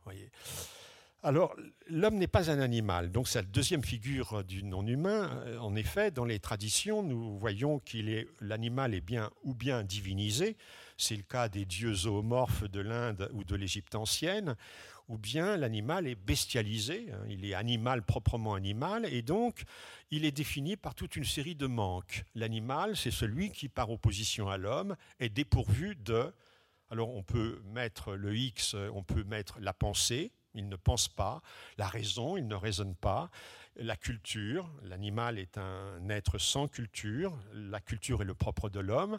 Alors, 1.23 1.57
l'homme 1.89 2.17
n'est 2.17 2.27
pas 2.27 2.51
un 2.51 2.61
animal, 2.61 3.11
donc 3.11 3.29
c'est 3.29 3.39
la 3.39 3.49
deuxième 3.49 3.83
figure 3.83 4.45
du 4.45 4.63
non-humain. 4.63 5.43
Euh, 5.47 5.59
en 5.59 5.75
effet, 5.75 6.11
dans 6.11 6.27
les 6.27 6.39
traditions, 6.39 7.03
nous 7.03 7.39
voyons 7.39 7.79
qu'il 7.79 8.27
l'animal 8.43 8.93
est 8.93 9.01
bien 9.01 9.31
ou 9.43 9.55
bien 9.55 9.85
divinisé. 9.85 10.59
C'est 10.99 11.17
le 11.17 11.23
cas 11.23 11.49
des 11.49 11.65
dieux 11.65 11.95
zoomorphes 11.95 12.65
de 12.65 12.81
l'Inde 12.81 13.31
ou 13.33 13.43
de 13.43 13.57
l'Égypte 13.57 13.95
ancienne, 13.95 14.55
ou 15.09 15.19
bien 15.19 15.57
l'animal 15.57 16.07
est 16.07 16.15
bestialisé, 16.15 17.09
hein, 17.13 17.25
il 17.29 17.45
est 17.45 17.55
animal 17.55 18.03
proprement 18.03 18.55
animal, 18.55 19.05
et 19.07 19.23
donc 19.23 19.65
il 20.11 20.25
est 20.25 20.33
défini 20.33 20.77
par 20.77 20.95
toute 20.95 21.17
une 21.17 21.25
série 21.25 21.55
de 21.55 21.67
manques. 21.67 22.25
L'animal, 22.35 22.97
c'est 22.97 23.11
celui 23.11 23.51
qui, 23.51 23.69
par 23.69 23.91
opposition 23.91 24.49
à 24.49 24.57
l'homme, 24.57 24.97
est 25.21 25.29
dépourvu 25.29 25.97
de... 25.97 26.33
Alors 26.91 27.15
on 27.15 27.23
peut 27.23 27.61
mettre 27.65 28.15
le 28.15 28.37
X, 28.37 28.75
on 28.95 29.03
peut 29.03 29.25
mettre 29.25 29.59
la 29.61 29.73
pensée, 29.73 30.33
il 30.55 30.69
ne 30.69 30.77
pense 30.77 31.09
pas, 31.09 31.43
la 31.79 31.89
raison, 31.89 32.37
il 32.37 32.47
ne 32.47 32.55
raisonne 32.55 32.95
pas, 32.95 33.31
la 33.77 33.97
culture, 33.97 34.71
l'animal 34.83 35.39
est 35.39 35.59
un 35.59 36.09
être 36.09 36.39
sans 36.39 36.69
culture, 36.69 37.37
la 37.53 37.81
culture 37.81 38.23
est 38.23 38.27
le 38.27 38.35
propre 38.35 38.69
de 38.69 38.81
l'homme, 38.81 39.19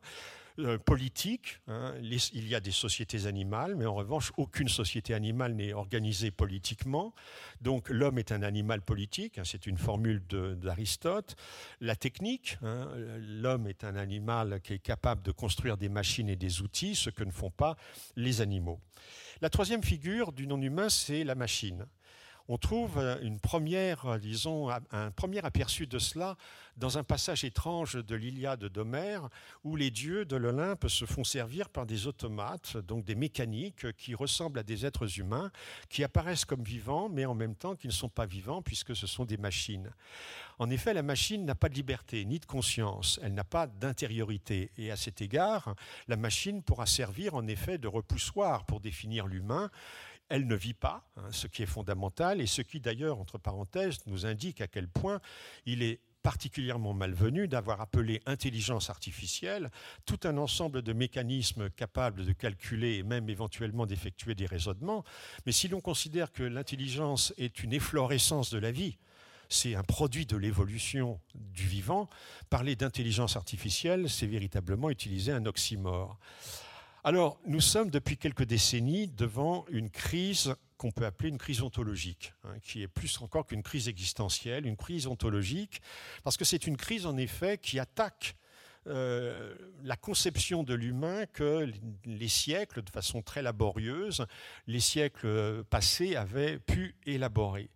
euh, 0.60 0.78
politique, 0.78 1.60
hein, 1.68 1.94
il 2.02 2.48
y 2.48 2.56
a 2.56 2.60
des 2.60 2.72
sociétés 2.72 3.26
animales, 3.26 3.76
mais 3.76 3.86
en 3.86 3.94
revanche, 3.94 4.32
aucune 4.38 4.70
société 4.70 5.14
animale 5.14 5.54
n'est 5.54 5.74
organisée 5.74 6.32
politiquement, 6.32 7.14
donc 7.62 7.90
l'homme 7.90 8.18
est 8.18 8.32
un 8.32 8.42
animal 8.42 8.82
politique, 8.82 9.38
hein, 9.38 9.44
c'est 9.46 9.68
une 9.68 9.78
formule 9.78 10.22
d'Aristote, 10.28 11.36
la 11.82 11.96
technique, 11.96 12.58
hein, 12.64 12.90
l'homme 13.20 13.68
est 13.68 13.84
un 13.84 13.96
animal 13.96 14.62
qui 14.62 14.74
est 14.74 14.80
capable 14.80 15.24
de 15.24 15.32
construire 15.32 15.76
des 15.76 15.90
machines 15.90 16.30
et 16.30 16.38
des 16.38 16.62
outils, 16.62 16.96
ce 16.96 17.10
que 17.10 17.24
ne 17.24 17.32
font 17.32 17.52
pas 17.52 17.76
les 18.16 18.42
animaux. 18.42 18.80
La 19.42 19.50
troisième 19.50 19.84
figure 19.84 20.32
du 20.32 20.48
non-humain, 20.48 20.90
c'est 20.90 21.24
la 21.24 21.36
machine. 21.36 21.86
On 22.48 22.58
trouve 22.58 23.00
euh, 23.00 23.20
une 23.22 23.40
première, 23.40 24.06
euh, 24.06 24.18
disons, 24.20 24.70
un 24.70 25.12
premier 25.12 25.44
aperçu 25.44 25.88
de 25.88 25.98
cela 25.98 26.38
dans 26.78 26.98
un 26.98 27.04
passage 27.04 27.44
étrange 27.44 27.96
de 27.96 28.16
l'Iliade 28.16 28.66
d'Homère, 28.66 29.30
où 29.64 29.76
les 29.76 29.90
dieux 29.90 30.26
de 30.26 30.36
l'Olympe 30.36 30.88
se 30.88 31.06
font 31.06 31.24
servir 31.24 31.70
par 31.70 31.86
des 31.86 32.06
automates, 32.06 32.78
donc 32.78 33.06
des 33.06 33.16
mécaniques 33.16 33.92
qui 33.94 34.14
ressemblent 34.14 34.60
à 34.60 34.64
des 34.64 34.86
êtres 34.86 35.20
humains, 35.20 35.52
qui 35.90 36.04
apparaissent 36.04 36.46
comme 36.46 36.64
vivants, 36.64 37.10
mais 37.10 37.26
en 37.26 37.34
même 37.34 37.56
temps 37.56 37.76
qui 37.76 37.88
ne 37.88 37.94
sont 37.94 38.10
pas 38.10 38.26
vivants 38.26 38.62
puisque 38.62 38.96
ce 38.96 39.08
sont 39.08 39.26
des 39.26 39.38
machines. 39.38 39.90
En 40.60 40.70
effet, 40.70 40.94
la 40.94 41.04
machine 41.04 41.46
n'a 41.46 41.56
pas 41.56 41.70
de 41.70 41.76
liberté 41.76 42.24
ni 42.26 42.40
de 42.40 42.46
conscience, 42.46 43.20
elle 43.24 43.34
n'a 43.34 43.44
pas 43.44 43.68
d'intériorité. 43.68 44.72
Et 44.78 44.92
à 44.92 44.96
cet 44.96 45.22
égard, 45.22 45.76
la 46.08 46.16
machine 46.16 46.62
pourra 46.62 46.86
servir 46.86 47.36
en 47.36 47.48
effet 47.48 47.78
de 47.78 47.88
repoussoir 47.88 48.66
pour 48.66 48.80
définir 48.80 49.28
l'humain 49.28 49.70
elle 50.30 50.48
ne 50.48 50.56
vit 50.56 50.74
pas, 50.74 51.08
hein, 51.18 51.28
ce 51.32 51.48
qui 51.48 51.64
est 51.64 51.68
fondamental, 51.68 52.42
et 52.42 52.48
ce 52.48 52.62
qui 52.62 52.80
d'ailleurs, 52.80 53.20
entre 53.20 53.38
parenthèses, 53.38 54.00
nous 54.08 54.26
indique 54.26 54.62
à 54.62 54.68
quel 54.68 54.88
point 54.88 55.20
il 55.66 55.84
est 55.84 56.00
particulièrement 56.26 56.96
malvenu 56.96 57.48
d'avoir 57.48 57.82
appelé 57.82 58.20
intelligence 58.26 58.90
artificielle 58.90 59.70
tout 60.08 60.20
un 60.24 60.40
ensemble 60.40 60.82
de 60.82 60.92
mécanismes 60.92 61.70
capables 61.70 62.26
de 62.26 62.34
calculer 62.34 62.96
et 62.96 63.04
même 63.04 63.30
éventuellement 63.30 63.86
d'effectuer 63.86 64.34
des 64.34 64.48
raisonnements. 64.48 65.04
Mais 65.46 65.52
si 65.52 65.68
l'on 65.68 65.82
considère 65.82 66.32
que 66.32 66.42
l'intelligence 66.42 67.32
est 67.38 67.62
une 67.62 67.74
efflorescence 67.74 68.50
de 68.50 68.58
la 68.58 68.72
vie, 68.72 68.98
c'est 69.50 69.76
un 69.76 69.84
produit 69.84 70.26
de 70.26 70.36
l'évolution 70.36 71.20
du 71.36 71.68
vivant, 71.68 72.10
parler 72.50 72.76
d'intelligence 72.76 73.36
artificielle, 73.36 74.10
c'est 74.10 74.26
véritablement 74.26 74.90
utiliser 74.90 75.32
un 75.32 75.46
oxymore. 75.46 76.18
Alors, 77.08 77.40
nous 77.46 77.62
sommes 77.62 77.92
depuis 77.92 78.18
quelques 78.18 78.46
décennies 78.46 79.08
devant 79.08 79.68
une 79.70 79.92
crise 79.92 80.56
qu'on 80.80 80.90
peut 80.90 81.06
appeler 81.06 81.30
une 81.30 81.38
crise 81.38 81.62
ontologique, 81.62 82.34
hein, 82.44 82.56
qui 82.64 82.82
est 82.82 82.88
plus 82.88 83.22
encore 83.22 83.46
qu'une 83.46 83.62
crise 83.62 83.88
existentielle, 83.88 84.66
une 84.66 84.76
crise 84.76 85.06
ontologique, 85.06 85.84
parce 86.24 86.36
que 86.36 86.44
c'est 86.44 86.66
une 86.66 86.78
crise 86.78 87.06
en 87.06 87.16
effet 87.16 87.60
qui 87.60 87.78
attaque 87.78 88.36
euh, 88.88 89.54
la 89.84 89.96
conception 89.98 90.64
de 90.64 90.74
l'humain 90.74 91.28
que 91.28 91.72
les 92.06 92.28
siècles, 92.28 92.82
de 92.82 92.90
façon 92.90 93.22
très 93.22 93.44
laborieuse, 93.44 94.26
les 94.66 94.80
siècles 94.80 95.64
passés 95.66 96.16
avaient 96.16 96.58
pu 96.58 96.96
élaborer. 97.06 97.70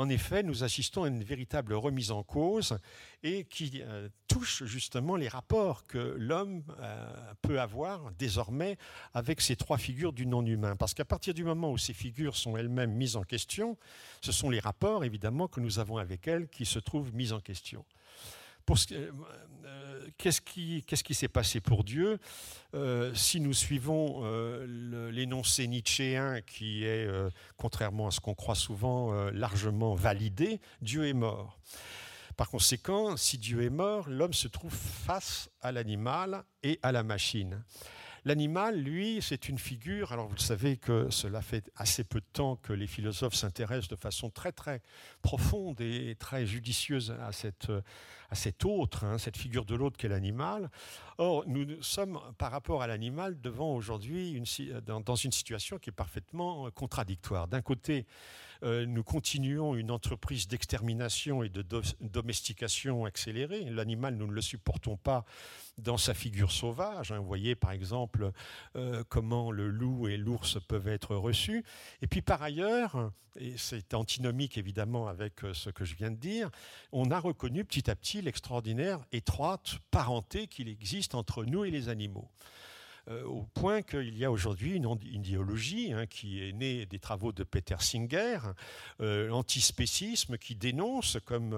En 0.00 0.08
effet, 0.08 0.42
nous 0.42 0.64
assistons 0.64 1.02
à 1.02 1.08
une 1.08 1.22
véritable 1.22 1.74
remise 1.74 2.10
en 2.10 2.22
cause 2.22 2.78
et 3.22 3.44
qui 3.44 3.82
euh, 3.82 4.08
touche 4.28 4.64
justement 4.64 5.14
les 5.14 5.28
rapports 5.28 5.84
que 5.86 5.98
l'homme 5.98 6.62
euh, 6.80 7.34
peut 7.42 7.60
avoir 7.60 8.10
désormais 8.12 8.78
avec 9.12 9.42
ces 9.42 9.56
trois 9.56 9.76
figures 9.76 10.14
du 10.14 10.24
non-humain. 10.24 10.74
Parce 10.74 10.94
qu'à 10.94 11.04
partir 11.04 11.34
du 11.34 11.44
moment 11.44 11.70
où 11.70 11.76
ces 11.76 11.92
figures 11.92 12.34
sont 12.34 12.56
elles-mêmes 12.56 12.94
mises 12.94 13.16
en 13.16 13.24
question, 13.24 13.76
ce 14.22 14.32
sont 14.32 14.48
les 14.48 14.58
rapports 14.58 15.04
évidemment 15.04 15.48
que 15.48 15.60
nous 15.60 15.78
avons 15.78 15.98
avec 15.98 16.26
elles 16.26 16.48
qui 16.48 16.64
se 16.64 16.78
trouvent 16.78 17.14
mis 17.14 17.32
en 17.32 17.40
question. 17.40 17.84
Euh, 18.90 20.06
qu'est-ce 20.16 20.40
qui, 20.40 21.14
s'est 21.14 21.28
passé 21.28 21.60
pour 21.60 21.84
Dieu? 21.84 22.18
Euh, 22.74 23.12
Si 23.14 23.40
nous 23.40 23.52
suivons 23.52 24.20
euh, 24.24 25.10
l'énoncé 25.10 25.66
nietzschéen 25.66 26.40
qui 26.42 26.84
est, 26.84 27.08
contrairement 27.56 28.08
à 28.08 28.10
ce 28.10 28.20
qu'on 28.20 28.34
croit 28.34 28.54
souvent, 28.54 29.12
largement 29.30 29.94
validé, 29.94 30.60
Dieu 30.80 31.06
est 31.06 31.14
mort. 31.14 31.58
Par 32.36 32.48
conséquent, 32.48 33.16
si 33.16 33.38
Dieu 33.38 33.62
est 33.62 33.70
mort, 33.70 34.08
l'homme 34.08 34.32
se 34.32 34.48
trouve 34.48 34.72
face 34.72 35.50
à 35.60 35.72
l'animal 35.72 36.44
et 36.62 36.78
à 36.82 36.92
la 36.92 37.02
machine. 37.02 37.62
L'animal, 38.24 38.78
lui, 38.78 39.20
c'est 39.22 39.48
une 39.48 39.58
figure, 39.58 40.12
alors 40.12 40.28
vous 40.28 40.36
savez 40.36 40.76
que 40.76 41.08
cela 41.10 41.40
fait 41.40 41.70
assez 41.76 42.04
peu 42.04 42.20
de 42.20 42.26
temps 42.32 42.56
que 42.56 42.72
les 42.72 42.86
philosophes 42.86 43.34
s'intéressent 43.34 43.88
de 43.88 43.96
façon 43.96 44.28
très 44.28 44.52
très 44.52 44.82
profonde 45.22 45.80
et 45.80 46.14
très 46.18 46.44
judicieuse 46.44 47.16
à 47.22 47.32
cette, 47.32 47.72
à 48.28 48.34
cet 48.34 48.64
autre, 48.64 49.04
hein, 49.04 49.16
cette 49.16 49.36
figure 49.36 49.64
de 49.64 49.74
l'autre 49.74 49.96
qu'est 49.96 50.08
l'animal. 50.08 50.70
Or, 51.18 51.44
nous 51.46 51.82
sommes 51.82 52.20
par 52.36 52.52
rapport 52.52 52.82
à 52.82 52.86
l'animal 52.86 53.40
devant 53.40 53.74
aujourd'hui 53.74 54.40
dans, 54.86 55.00
dans 55.00 55.16
une 55.16 55.32
situation 55.32 55.78
qui 55.78 55.90
est 55.90 55.92
parfaitement 55.92 56.70
contradictoire. 56.72 57.48
D'un 57.48 57.62
côté, 57.62 58.06
euh, 58.62 58.86
nous 58.86 59.02
continuons 59.02 59.74
une 59.74 59.90
entreprise 59.90 60.48
d'extermination 60.48 61.42
et 61.42 61.48
de 61.48 61.64
domestication 62.00 63.04
accélérée. 63.04 63.64
L'animal, 63.64 64.16
nous 64.16 64.26
ne 64.26 64.32
le 64.32 64.40
supportons 64.40 64.96
pas 64.96 65.24
dans 65.78 65.96
sa 65.96 66.14
figure 66.14 66.52
sauvage. 66.52 67.12
Hein. 67.12 67.18
Vous 67.18 67.26
voyez 67.26 67.54
par 67.54 67.72
exemple 67.72 68.32
euh, 68.76 69.02
comment 69.08 69.50
le 69.50 69.68
loup 69.68 70.08
et 70.08 70.16
l'ours 70.16 70.58
peuvent 70.68 70.88
être 70.88 71.16
reçus. 71.16 71.64
Et 72.02 72.06
puis 72.06 72.22
par 72.22 72.42
ailleurs, 72.42 73.12
et 73.38 73.54
c'est 73.56 73.94
antinomique 73.94 74.58
évidemment 74.58 75.08
avec 75.08 75.44
euh, 75.44 75.54
ce 75.54 75.70
que 75.70 75.84
je 75.84 75.94
viens 75.94 76.10
de 76.10 76.16
dire, 76.16 76.50
on 76.92 77.10
a 77.10 77.18
reconnu 77.18 77.64
petit 77.64 77.90
à 77.90 77.96
petit 77.96 78.22
l'extraordinaire 78.22 79.00
étroite 79.12 79.78
parenté 79.90 80.46
qu'il 80.46 80.68
existe 80.68 81.14
entre 81.14 81.44
nous 81.44 81.64
et 81.64 81.70
les 81.70 81.88
animaux. 81.88 82.28
Euh, 83.10 83.24
au 83.24 83.42
point 83.54 83.82
qu'il 83.82 84.16
y 84.16 84.24
a 84.24 84.30
aujourd'hui 84.30 84.74
une, 84.74 84.96
idéologie 85.02 85.92
hein, 85.92 86.06
qui 86.06 86.42
est 86.42 86.52
née 86.52 86.86
des 86.86 86.98
travaux 86.98 87.32
de 87.32 87.42
Peter 87.42 87.76
Singer, 87.80 88.38
euh, 89.00 89.26
l'antispécisme, 89.26 90.38
qui 90.38 90.54
dénonce 90.54 91.18
comme 91.24 91.52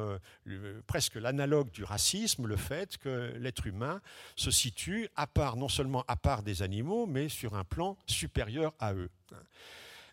euh, 0.48 0.80
presque 0.86 1.16
l'analogue 1.16 1.70
du 1.70 1.84
racisme 1.84 2.46
le 2.46 2.56
fait 2.56 2.96
que 2.96 3.34
l'être 3.38 3.66
humain 3.66 4.00
se 4.34 4.50
situe 4.50 5.08
à 5.14 5.26
part, 5.26 5.56
non 5.56 5.68
seulement 5.68 6.04
à 6.08 6.16
part 6.16 6.42
des 6.42 6.62
animaux, 6.62 7.06
mais 7.06 7.28
sur 7.28 7.54
un 7.54 7.64
plan 7.64 7.98
supérieur 8.06 8.72
à 8.78 8.94
eux. 8.94 9.10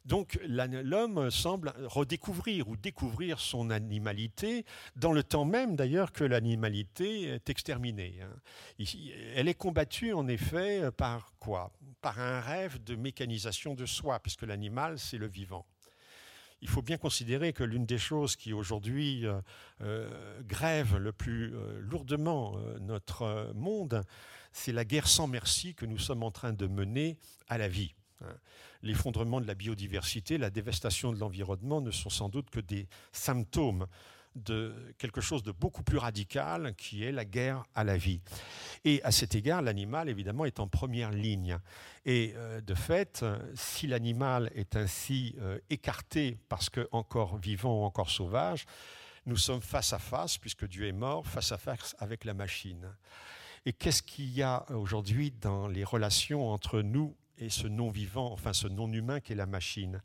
Donc 0.05 0.39
l'homme 0.47 1.29
semble 1.29 1.73
redécouvrir 1.85 2.67
ou 2.69 2.75
découvrir 2.75 3.39
son 3.39 3.69
animalité 3.69 4.65
dans 4.95 5.11
le 5.11 5.23
temps 5.23 5.45
même 5.45 5.75
d'ailleurs 5.75 6.11
que 6.11 6.23
l'animalité 6.23 7.23
est 7.23 7.49
exterminée. 7.49 8.19
Hein. 8.21 8.85
Elle 9.35 9.47
est 9.47 9.53
combattue 9.53 10.13
en 10.13 10.27
effet 10.27 10.91
par 10.91 11.33
quoi? 11.39 11.71
Par 12.01 12.19
un 12.19 12.39
rêve 12.39 12.83
de 12.83 12.95
mécanisation 12.95 13.75
de 13.75 13.85
soi, 13.85 14.19
puisque 14.19 14.43
l'animal 14.43 14.97
c'est 14.99 15.17
le 15.17 15.27
vivant 15.27 15.65
il 16.61 16.67
faut 16.67 16.81
bien 16.81 16.97
considérer 16.97 17.53
que 17.53 17.63
l'une 17.63 17.85
des 17.85 17.97
choses 17.97 18.35
qui 18.35 18.53
aujourd'hui 18.53 19.25
euh, 19.25 19.39
euh, 19.81 20.41
grève 20.43 20.97
le 20.97 21.11
plus 21.11 21.53
euh, 21.53 21.79
lourdement 21.79 22.57
notre 22.81 23.51
monde, 23.55 24.03
c'est 24.51 24.71
la 24.71 24.85
guerre 24.85 25.07
sans 25.07 25.27
merci 25.27 25.73
que 25.75 25.85
nous 25.85 25.97
sommes 25.97 26.23
en 26.23 26.31
train 26.31 26.53
de 26.53 26.67
mener 26.67 27.17
à 27.47 27.57
la 27.57 27.67
vie. 27.67 27.93
Hein. 28.21 28.33
L'effondrement 28.81 29.41
de 29.41 29.47
la 29.47 29.55
biodiversité, 29.55 30.38
la 30.38 30.49
dévastation 30.49 31.11
de 31.11 31.19
l'environnement 31.19 31.81
ne 31.81 31.91
sont 31.91 32.09
sans 32.09 32.29
doute 32.29 32.49
que 32.49 32.59
des 32.59 32.88
symptômes 33.11 33.88
de 34.35 34.93
quelque 34.97 35.21
chose 35.21 35.43
de 35.43 35.51
beaucoup 35.51 35.83
plus 35.83 35.97
radical 35.97 36.75
qui 36.75 37.03
est 37.03 37.11
la 37.11 37.25
guerre 37.25 37.65
à 37.75 37.83
la 37.83 37.97
vie. 37.97 38.21
Et 38.85 39.01
à 39.03 39.11
cet 39.11 39.35
égard, 39.35 39.61
l'animal, 39.61 40.07
évidemment, 40.09 40.45
est 40.45 40.59
en 40.59 40.67
première 40.67 41.11
ligne. 41.11 41.57
Et 42.05 42.33
euh, 42.35 42.61
de 42.61 42.73
fait, 42.73 43.25
si 43.55 43.88
l'animal 43.88 44.51
est 44.55 44.75
ainsi 44.75 45.35
euh, 45.39 45.59
écarté 45.69 46.38
parce 46.47 46.69
que 46.69 46.88
encore 46.91 47.38
vivant 47.38 47.81
ou 47.81 47.83
encore 47.83 48.09
sauvage, 48.09 48.65
nous 49.25 49.38
sommes 49.38 49.61
face 49.61 49.93
à 49.93 49.99
face, 49.99 50.38
puisque 50.38 50.67
Dieu 50.67 50.88
est 50.88 50.93
mort, 50.93 51.27
face 51.27 51.51
à 51.51 51.57
face 51.57 51.95
avec 51.99 52.23
la 52.25 52.33
machine. 52.33 52.88
Et 53.65 53.73
qu'est-ce 53.73 54.01
qu'il 54.01 54.29
y 54.29 54.41
a 54.41 54.65
aujourd'hui 54.71 55.31
dans 55.31 55.67
les 55.67 55.83
relations 55.83 56.49
entre 56.49 56.81
nous 56.81 57.15
et 57.39 57.50
ce 57.50 57.67
non-vivant, 57.67 58.31
enfin 58.31 58.53
ce 58.53 58.67
non-humain 58.67 59.19
qui 59.19 59.34
est 59.34 59.36
la 59.36 59.46
machine 59.46 60.01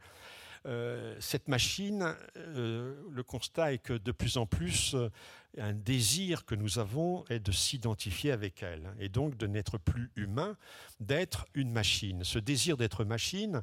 euh, 0.66 1.14
cette 1.20 1.48
machine, 1.48 2.14
euh, 2.36 2.94
le 3.10 3.22
constat 3.22 3.74
est 3.74 3.78
que 3.78 3.92
de 3.92 4.12
plus 4.12 4.38
en 4.38 4.46
plus, 4.46 4.94
euh, 4.94 5.10
un 5.58 5.74
désir 5.74 6.46
que 6.46 6.54
nous 6.54 6.78
avons 6.78 7.24
est 7.28 7.38
de 7.38 7.52
s'identifier 7.52 8.32
avec 8.32 8.62
elle 8.62 8.94
et 8.98 9.08
donc 9.08 9.36
de 9.36 9.46
n'être 9.46 9.78
plus 9.78 10.10
humain, 10.16 10.56
d'être 11.00 11.46
une 11.54 11.70
machine. 11.70 12.24
Ce 12.24 12.38
désir 12.38 12.76
d'être 12.76 13.04
machine 13.04 13.62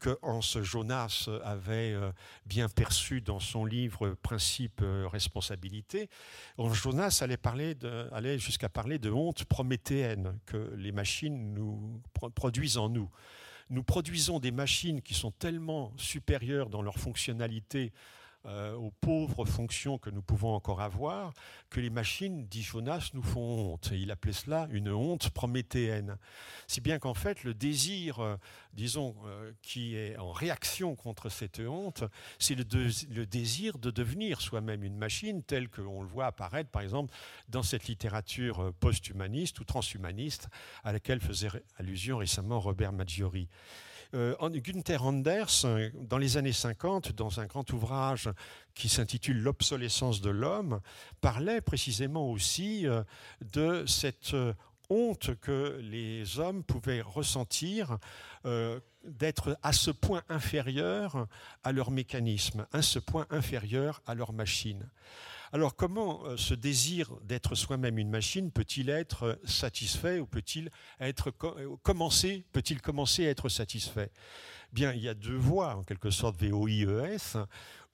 que 0.00 0.18
Hans 0.20 0.42
Jonas 0.42 1.30
avait 1.42 1.96
bien 2.44 2.68
perçu 2.68 3.22
dans 3.22 3.40
son 3.40 3.64
livre 3.64 4.10
Principe 4.22 4.84
responsabilité, 4.84 6.10
Hans 6.58 6.74
Jonas 6.74 7.22
allait 7.22 8.38
jusqu'à 8.38 8.68
parler 8.68 8.98
de 8.98 9.10
honte 9.10 9.46
prométhéenne 9.46 10.38
que 10.44 10.74
les 10.76 10.92
machines 10.92 11.54
nous 11.54 12.02
produisent 12.34 12.76
en 12.76 12.90
nous 12.90 13.08
nous 13.70 13.82
produisons 13.82 14.38
des 14.40 14.50
machines 14.50 15.02
qui 15.02 15.14
sont 15.14 15.30
tellement 15.30 15.92
supérieures 15.96 16.68
dans 16.68 16.82
leur 16.82 16.98
fonctionnalité 16.98 17.92
euh, 18.44 18.74
aux 18.74 18.90
pauvres 19.00 19.44
fonctions 19.44 19.98
que 19.98 20.10
nous 20.10 20.20
pouvons 20.20 20.52
encore 20.54 20.80
avoir, 20.80 21.32
que 21.70 21.78
les 21.78 21.90
machines, 21.90 22.44
dit 22.48 22.62
Jonas, 22.62 23.10
nous 23.14 23.22
font 23.22 23.40
honte. 23.40 23.92
Et 23.92 23.98
il 23.98 24.10
appelait 24.10 24.32
cela 24.32 24.66
une 24.72 24.90
honte 24.90 25.30
prométhéenne. 25.30 26.16
Si 26.66 26.80
bien 26.80 26.98
qu'en 26.98 27.14
fait, 27.14 27.44
le 27.44 27.54
désir, 27.54 28.18
euh, 28.18 28.36
disons, 28.72 29.14
euh, 29.26 29.52
qui 29.62 29.94
est 29.94 30.16
en 30.16 30.32
réaction 30.32 30.96
contre 30.96 31.28
cette 31.28 31.60
honte, 31.60 32.02
c'est 32.40 32.56
le, 32.56 32.64
désir 33.26 33.78
de 33.78 33.92
devenir 33.92 34.40
soi-même 34.40 34.82
une 34.82 34.96
machine, 34.96 35.44
telle 35.44 35.68
qu'on 35.68 36.02
le 36.02 36.08
voit 36.08 36.26
apparaître, 36.26 36.70
par 36.70 36.82
exemple, 36.82 37.14
dans 37.48 37.62
cette 37.62 37.86
littérature 37.86 38.72
post-humaniste 38.80 39.60
ou 39.60 39.64
transhumaniste 39.64 40.48
à 40.82 40.92
laquelle 40.92 41.20
faisait 41.20 41.50
allusion 41.76 42.18
récemment 42.18 42.58
Robert 42.58 42.92
Maggiori. 42.92 43.48
Euh, 44.14 44.36
Günther 44.50 45.02
Anders, 45.02 45.64
dans 45.94 46.18
les 46.18 46.36
années 46.36 46.52
50, 46.52 47.12
dans 47.12 47.40
un 47.40 47.46
grand 47.46 47.70
ouvrage 47.72 48.28
qui 48.74 48.88
s'intitule 48.88 49.40
L'obsolescence 49.40 50.20
de 50.20 50.30
l'homme, 50.30 50.80
parlait 51.20 51.60
précisément 51.60 52.30
aussi 52.30 52.86
euh, 52.86 53.02
de 53.40 53.84
cette 53.86 54.34
euh, 54.34 54.52
honte 54.90 55.34
que 55.40 55.78
les 55.80 56.38
hommes 56.38 56.62
pouvaient 56.62 57.00
ressentir 57.00 57.98
d'être 59.04 59.56
à 59.62 59.72
ce 59.72 59.90
point 59.90 60.22
inférieur 60.28 61.28
à 61.64 61.72
leur 61.72 61.90
mécanisme, 61.90 62.66
à 62.72 62.82
ce 62.82 62.98
point 62.98 63.26
inférieur 63.30 64.02
à 64.06 64.14
leur 64.14 64.34
machine. 64.34 64.86
Alors 65.54 65.76
comment 65.76 66.24
euh, 66.24 66.38
ce 66.38 66.54
désir 66.54 67.14
d'être 67.24 67.54
soi-même 67.54 67.98
une 67.98 68.08
machine 68.08 68.50
peut-il 68.50 68.88
être 68.88 69.24
euh, 69.24 69.34
satisfait 69.44 70.18
ou 70.18 70.24
peut-il 70.24 70.70
être 70.98 71.30
euh, 71.44 71.76
commencer, 71.82 72.46
à 72.56 73.28
être 73.28 73.50
satisfait? 73.50 74.10
Bien, 74.72 74.94
il 74.94 75.02
y 75.02 75.10
a 75.10 75.14
deux 75.14 75.36
voies 75.36 75.76
en 75.76 75.82
quelque 75.82 76.08
sorte 76.08 76.42
VOIES, 76.42 77.36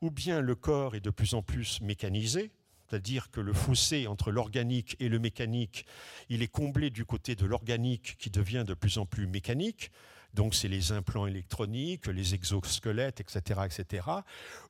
ou 0.00 0.12
bien 0.12 0.40
le 0.40 0.54
corps 0.54 0.94
est 0.94 1.00
de 1.00 1.10
plus 1.10 1.34
en 1.34 1.42
plus 1.42 1.80
mécanisé, 1.80 2.52
c'est-à-dire 2.88 3.28
que 3.32 3.40
le 3.40 3.52
fossé 3.52 4.06
entre 4.06 4.30
l'organique 4.30 4.94
et 5.00 5.08
le 5.08 5.18
mécanique, 5.18 5.84
il 6.28 6.42
est 6.42 6.48
comblé 6.48 6.90
du 6.90 7.04
côté 7.04 7.34
de 7.34 7.44
l'organique 7.44 8.14
qui 8.20 8.30
devient 8.30 8.64
de 8.64 8.74
plus 8.74 8.98
en 8.98 9.04
plus 9.04 9.26
mécanique. 9.26 9.90
Donc 10.34 10.54
c'est 10.54 10.68
les 10.68 10.92
implants 10.92 11.26
électroniques, 11.26 12.06
les 12.06 12.34
exosquelettes, 12.34 13.20
etc., 13.20 13.60
etc. 13.64 14.06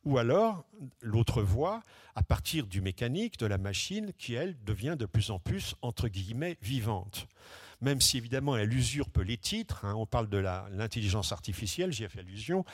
Ou 0.04 0.18
alors 0.18 0.64
l'autre 1.00 1.42
voie, 1.42 1.82
à 2.14 2.22
partir 2.22 2.66
du 2.66 2.80
mécanique, 2.80 3.38
de 3.38 3.46
la 3.46 3.58
machine, 3.58 4.12
qui 4.16 4.34
elle 4.34 4.56
devient 4.64 4.96
de 4.98 5.06
plus 5.06 5.30
en 5.30 5.38
plus 5.38 5.74
entre 5.82 6.08
guillemets 6.08 6.56
vivante 6.62 7.28
même 7.80 8.00
si 8.00 8.16
évidemment 8.16 8.56
elle 8.56 8.72
usurpe 8.72 9.18
les 9.18 9.36
titres. 9.36 9.84
Hein. 9.84 9.94
on 9.94 10.06
parle 10.06 10.28
de 10.28 10.38
l'intelligence 10.38 11.32
artificielle, 11.32 11.92
j'y 11.92 12.04
ai 12.04 12.08
fait 12.08 12.21
allusion. 12.21 12.64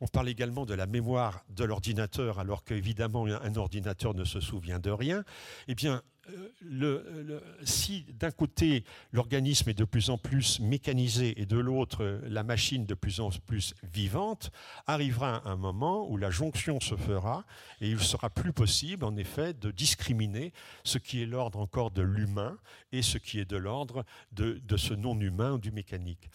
On 0.00 0.06
parle 0.06 0.28
également 0.28 0.66
de 0.66 0.74
la 0.74 0.86
mémoire 0.86 1.44
de 1.50 1.64
l'ordinateur, 1.64 2.38
alors 2.38 2.64
qu'évidemment 2.64 3.26
un 3.26 3.56
ordinateur 3.56 4.14
ne 4.14 4.24
se 4.24 4.40
souvient 4.40 4.78
de 4.78 4.90
rien. 4.90 5.24
Eh 5.68 5.74
bien, 5.74 6.02
euh, 6.30 6.48
le, 6.60 7.42
si 7.64 8.04
d'un 8.14 8.30
côté 8.30 8.84
l'organisme 9.12 9.70
est 9.70 9.78
de 9.78 9.84
plus 9.84 10.08
en 10.08 10.18
plus 10.18 10.60
mécanisé 10.60 11.40
et 11.40 11.46
de 11.46 11.58
l'autre 11.58 12.20
la 12.28 12.44
machine 12.44 12.86
de 12.86 12.94
plus 12.94 13.18
en 13.18 13.30
plus 13.30 13.74
vivante, 13.92 14.52
arrivera 14.86 15.42
un 15.48 15.56
moment 15.56 16.08
où 16.08 16.16
la 16.16 16.30
jonction 16.30 16.78
se 16.80 16.94
fera 16.94 17.44
et 17.80 17.90
il 17.90 17.98
sera 17.98 18.30
plus 18.30 18.52
possible 18.52 19.04
en 19.04 19.16
effet 19.16 19.52
de 19.52 19.72
discriminer 19.72 20.52
ce 20.84 20.98
qui 20.98 21.22
est 21.22 21.26
l'ordre 21.26 21.58
encore 21.58 21.90
de 21.90 22.02
l'humain 22.02 22.56
et 22.92 23.02
ce 23.02 23.18
qui 23.18 23.40
est 23.40 23.50
de 23.50 23.56
l'ordre 23.56 24.04
de, 24.30 24.60
de 24.64 24.76
ce 24.76 24.94
non-humain 24.94 25.58
du 25.58 25.72
mécanique. 25.72 26.30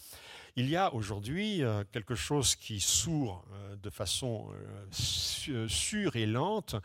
Il 0.57 0.67
y 0.69 0.75
a 0.75 0.93
aujourd'hui 0.93 1.63
euh, 1.63 1.83
quelque 1.91 2.15
chose 2.15 2.55
qui 2.55 2.79
sourd 2.81 3.45
euh, 3.53 3.75
de 3.77 3.89
façon 3.89 4.47
sûre 4.91 6.15
et 6.15 6.25
lente 6.25 6.75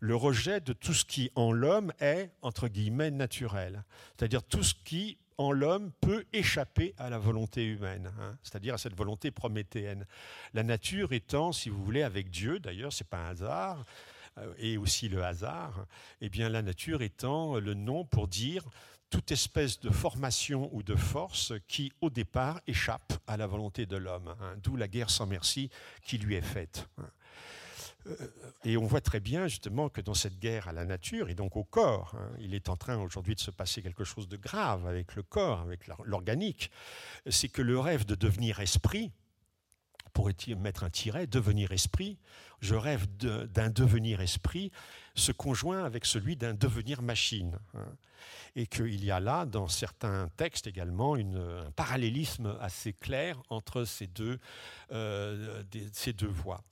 le 0.00 0.16
rejet 0.16 0.60
de 0.60 0.72
tout 0.72 0.94
ce 0.94 1.04
qui 1.04 1.30
en 1.34 1.52
l'homme 1.52 1.92
est, 2.00 2.30
entre 2.42 2.68
guillemets, 2.68 3.10
naturel. 3.10 3.84
C'est-à-dire 4.16 4.42
tout 4.42 4.62
ce 4.62 4.74
qui 4.74 5.18
en 5.38 5.52
l'homme 5.52 5.90
peut 6.00 6.24
échapper 6.32 6.94
à 6.98 7.10
la 7.10 7.18
volonté 7.18 7.64
humaine, 7.64 8.12
hein, 8.20 8.36
c'est-à-dire 8.42 8.74
à 8.74 8.78
cette 8.78 8.96
volonté 8.96 9.30
prométhéenne. 9.30 10.06
La 10.52 10.62
nature 10.62 11.12
étant, 11.12 11.52
si 11.52 11.68
vous 11.68 11.82
voulez, 11.82 12.02
avec 12.02 12.30
Dieu, 12.30 12.60
d'ailleurs, 12.60 12.92
ce 12.92 13.02
n'est 13.02 13.08
pas 13.08 13.18
un 13.18 13.30
hasard, 13.30 13.84
euh, 14.38 14.52
et 14.58 14.76
aussi 14.76 15.08
le 15.08 15.24
hasard, 15.24 15.86
eh 16.20 16.28
bien 16.28 16.48
la 16.48 16.62
nature 16.62 17.02
étant 17.02 17.58
le 17.58 17.74
nom 17.74 18.04
pour 18.04 18.28
dire 18.28 18.64
toute 19.10 19.30
espèce 19.30 19.78
de 19.80 19.90
formation 19.90 20.68
ou 20.72 20.82
de 20.82 20.96
force 20.96 21.52
qui, 21.68 21.92
au 22.00 22.10
départ, 22.10 22.60
échappe 22.66 23.12
à 23.28 23.36
la 23.36 23.46
volonté 23.46 23.86
de 23.86 23.96
l'homme, 23.96 24.34
hein, 24.40 24.56
d'où 24.62 24.76
la 24.76 24.88
guerre 24.88 25.10
sans 25.10 25.26
merci 25.26 25.70
qui 26.02 26.18
lui 26.18 26.34
est 26.34 26.42
faite. 26.42 26.88
Euh, 28.06 28.14
et 28.64 28.76
on 28.76 28.86
voit 28.86 29.00
très 29.00 29.20
bien 29.20 29.46
justement 29.46 29.88
que 29.88 30.00
dans 30.00 30.14
cette 30.14 30.38
guerre 30.38 30.68
à 30.68 30.72
la 30.72 30.84
nature 30.84 31.30
et 31.30 31.34
donc 31.34 31.56
au 31.56 31.64
corps, 31.64 32.14
hein, 32.18 32.30
il 32.38 32.54
est 32.54 32.68
en 32.68 32.76
train 32.76 32.98
aujourd'hui 32.98 33.34
de 33.34 33.40
se 33.40 33.50
passer 33.50 33.82
quelque 33.82 34.04
chose 34.04 34.28
de 34.28 34.36
grave 34.36 34.86
avec 34.86 35.14
le 35.14 35.22
corps, 35.22 35.60
avec 35.60 35.86
l'organique, 36.04 36.70
c'est 37.28 37.48
que 37.48 37.62
le 37.62 37.78
rêve 37.78 38.04
de 38.04 38.14
devenir 38.14 38.60
esprit, 38.60 39.12
pourrait-il 40.12 40.56
mettre 40.56 40.84
un 40.84 40.90
tiret, 40.90 41.26
devenir 41.26 41.72
esprit, 41.72 42.18
je 42.60 42.74
rêve 42.74 43.06
d'un 43.18 43.68
devenir 43.68 44.20
esprit, 44.20 44.70
se 45.14 45.32
conjoint 45.32 45.84
avec 45.84 46.06
celui 46.06 46.36
d'un 46.36 46.54
devenir 46.54 47.02
machine. 47.02 47.58
Hein, 47.74 47.86
et 48.56 48.66
qu'il 48.66 49.04
y 49.04 49.10
a 49.10 49.20
là, 49.20 49.44
dans 49.44 49.68
certains 49.68 50.28
textes 50.36 50.66
également, 50.66 51.16
un 51.16 51.70
parallélisme 51.72 52.56
assez 52.60 52.92
clair 52.92 53.42
entre 53.50 53.84
ces 53.84 54.06
deux, 54.06 54.38
euh, 54.92 55.62
ces 55.92 56.12
deux 56.12 56.28
voies. 56.28 56.62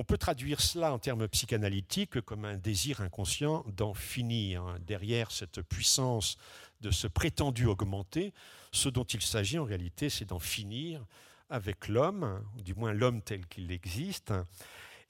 On 0.00 0.04
peut 0.04 0.16
traduire 0.16 0.60
cela 0.60 0.92
en 0.92 1.00
termes 1.00 1.26
psychanalytiques 1.26 2.20
comme 2.20 2.44
un 2.44 2.56
désir 2.56 3.00
inconscient 3.00 3.64
d'en 3.66 3.94
finir. 3.94 4.76
Derrière 4.86 5.32
cette 5.32 5.60
puissance 5.60 6.38
de 6.80 6.92
ce 6.92 7.08
prétendu 7.08 7.66
augmenter, 7.66 8.32
ce 8.70 8.88
dont 8.88 9.02
il 9.02 9.20
s'agit 9.20 9.58
en 9.58 9.64
réalité, 9.64 10.08
c'est 10.08 10.24
d'en 10.24 10.38
finir 10.38 11.04
avec 11.50 11.88
l'homme, 11.88 12.44
du 12.62 12.76
moins 12.76 12.92
l'homme 12.92 13.22
tel 13.22 13.44
qu'il 13.48 13.72
existe. 13.72 14.32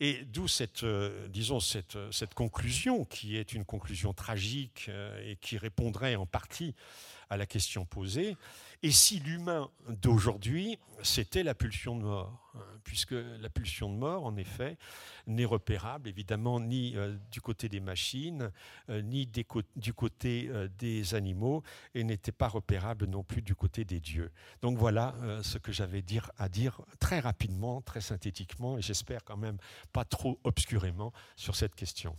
Et 0.01 0.25
d'où 0.25 0.49
cette, 0.49 0.85
euh, 0.85 1.29
cette, 2.11 2.33
conclusion 2.33 3.05
qui 3.05 3.37
est 3.37 3.53
une 3.53 3.67
conclusion 3.67 4.15
tragique 4.15 4.87
euh, 4.89 5.31
et 5.31 5.37
qui 5.37 5.59
répondrait 5.59 6.15
en 6.15 6.25
partie 6.25 6.75
à 7.29 7.37
la 7.37 7.45
question 7.45 7.85
posée. 7.85 8.37
Et 8.83 8.93
si 8.93 9.19
l'humain 9.19 9.71
d'aujourd'hui, 9.89 10.79
c'était 11.03 11.43
la 11.43 11.55
pulsion 11.55 11.97
de 11.97 12.03
mort 12.03 12.51
hein, 12.55 12.61
Puisque 12.85 13.13
la 13.13 13.51
pulsion 13.51 13.91
de 13.91 13.97
mort, 13.97 14.25
en 14.25 14.37
effet, 14.37 14.79
n'est 15.27 15.45
repérable 15.45 16.09
évidemment 16.09 16.61
ni 16.61 16.97
euh, 16.97 17.17
du 17.31 17.41
côté 17.41 17.69
des 17.69 17.81
machines, 17.81 18.51
euh, 18.89 19.03
ni 19.03 19.27
du 19.27 19.93
côté 19.93 20.49
euh, 20.49 20.69
des 20.79 21.15
animaux, 21.15 21.63
et 21.95 22.05
n'était 22.05 22.33
pas 22.33 22.49
repérable 22.49 23.07
non 23.07 23.23
plus 23.23 23.43
du 23.43 23.55
côté 23.55 23.85
des 23.85 24.01
dieux. 24.01 24.31
Donc 24.63 24.79
voilà 24.79 25.15
ce 25.43 25.59
que 25.59 25.73
j'avais 25.73 26.05
à 26.39 26.49
dire 26.49 26.81
très 26.99 27.21
rapidement, 27.21 27.83
très 27.83 28.01
synthétiquement, 28.01 28.79
et 28.79 28.83
j'espère 28.83 29.25
quand 29.25 29.37
même 29.37 29.59
pas 29.93 30.05
trop 30.05 30.39
obscurément 30.45 31.13
sur 31.37 31.57
cette 31.57 31.75
question. 31.75 32.17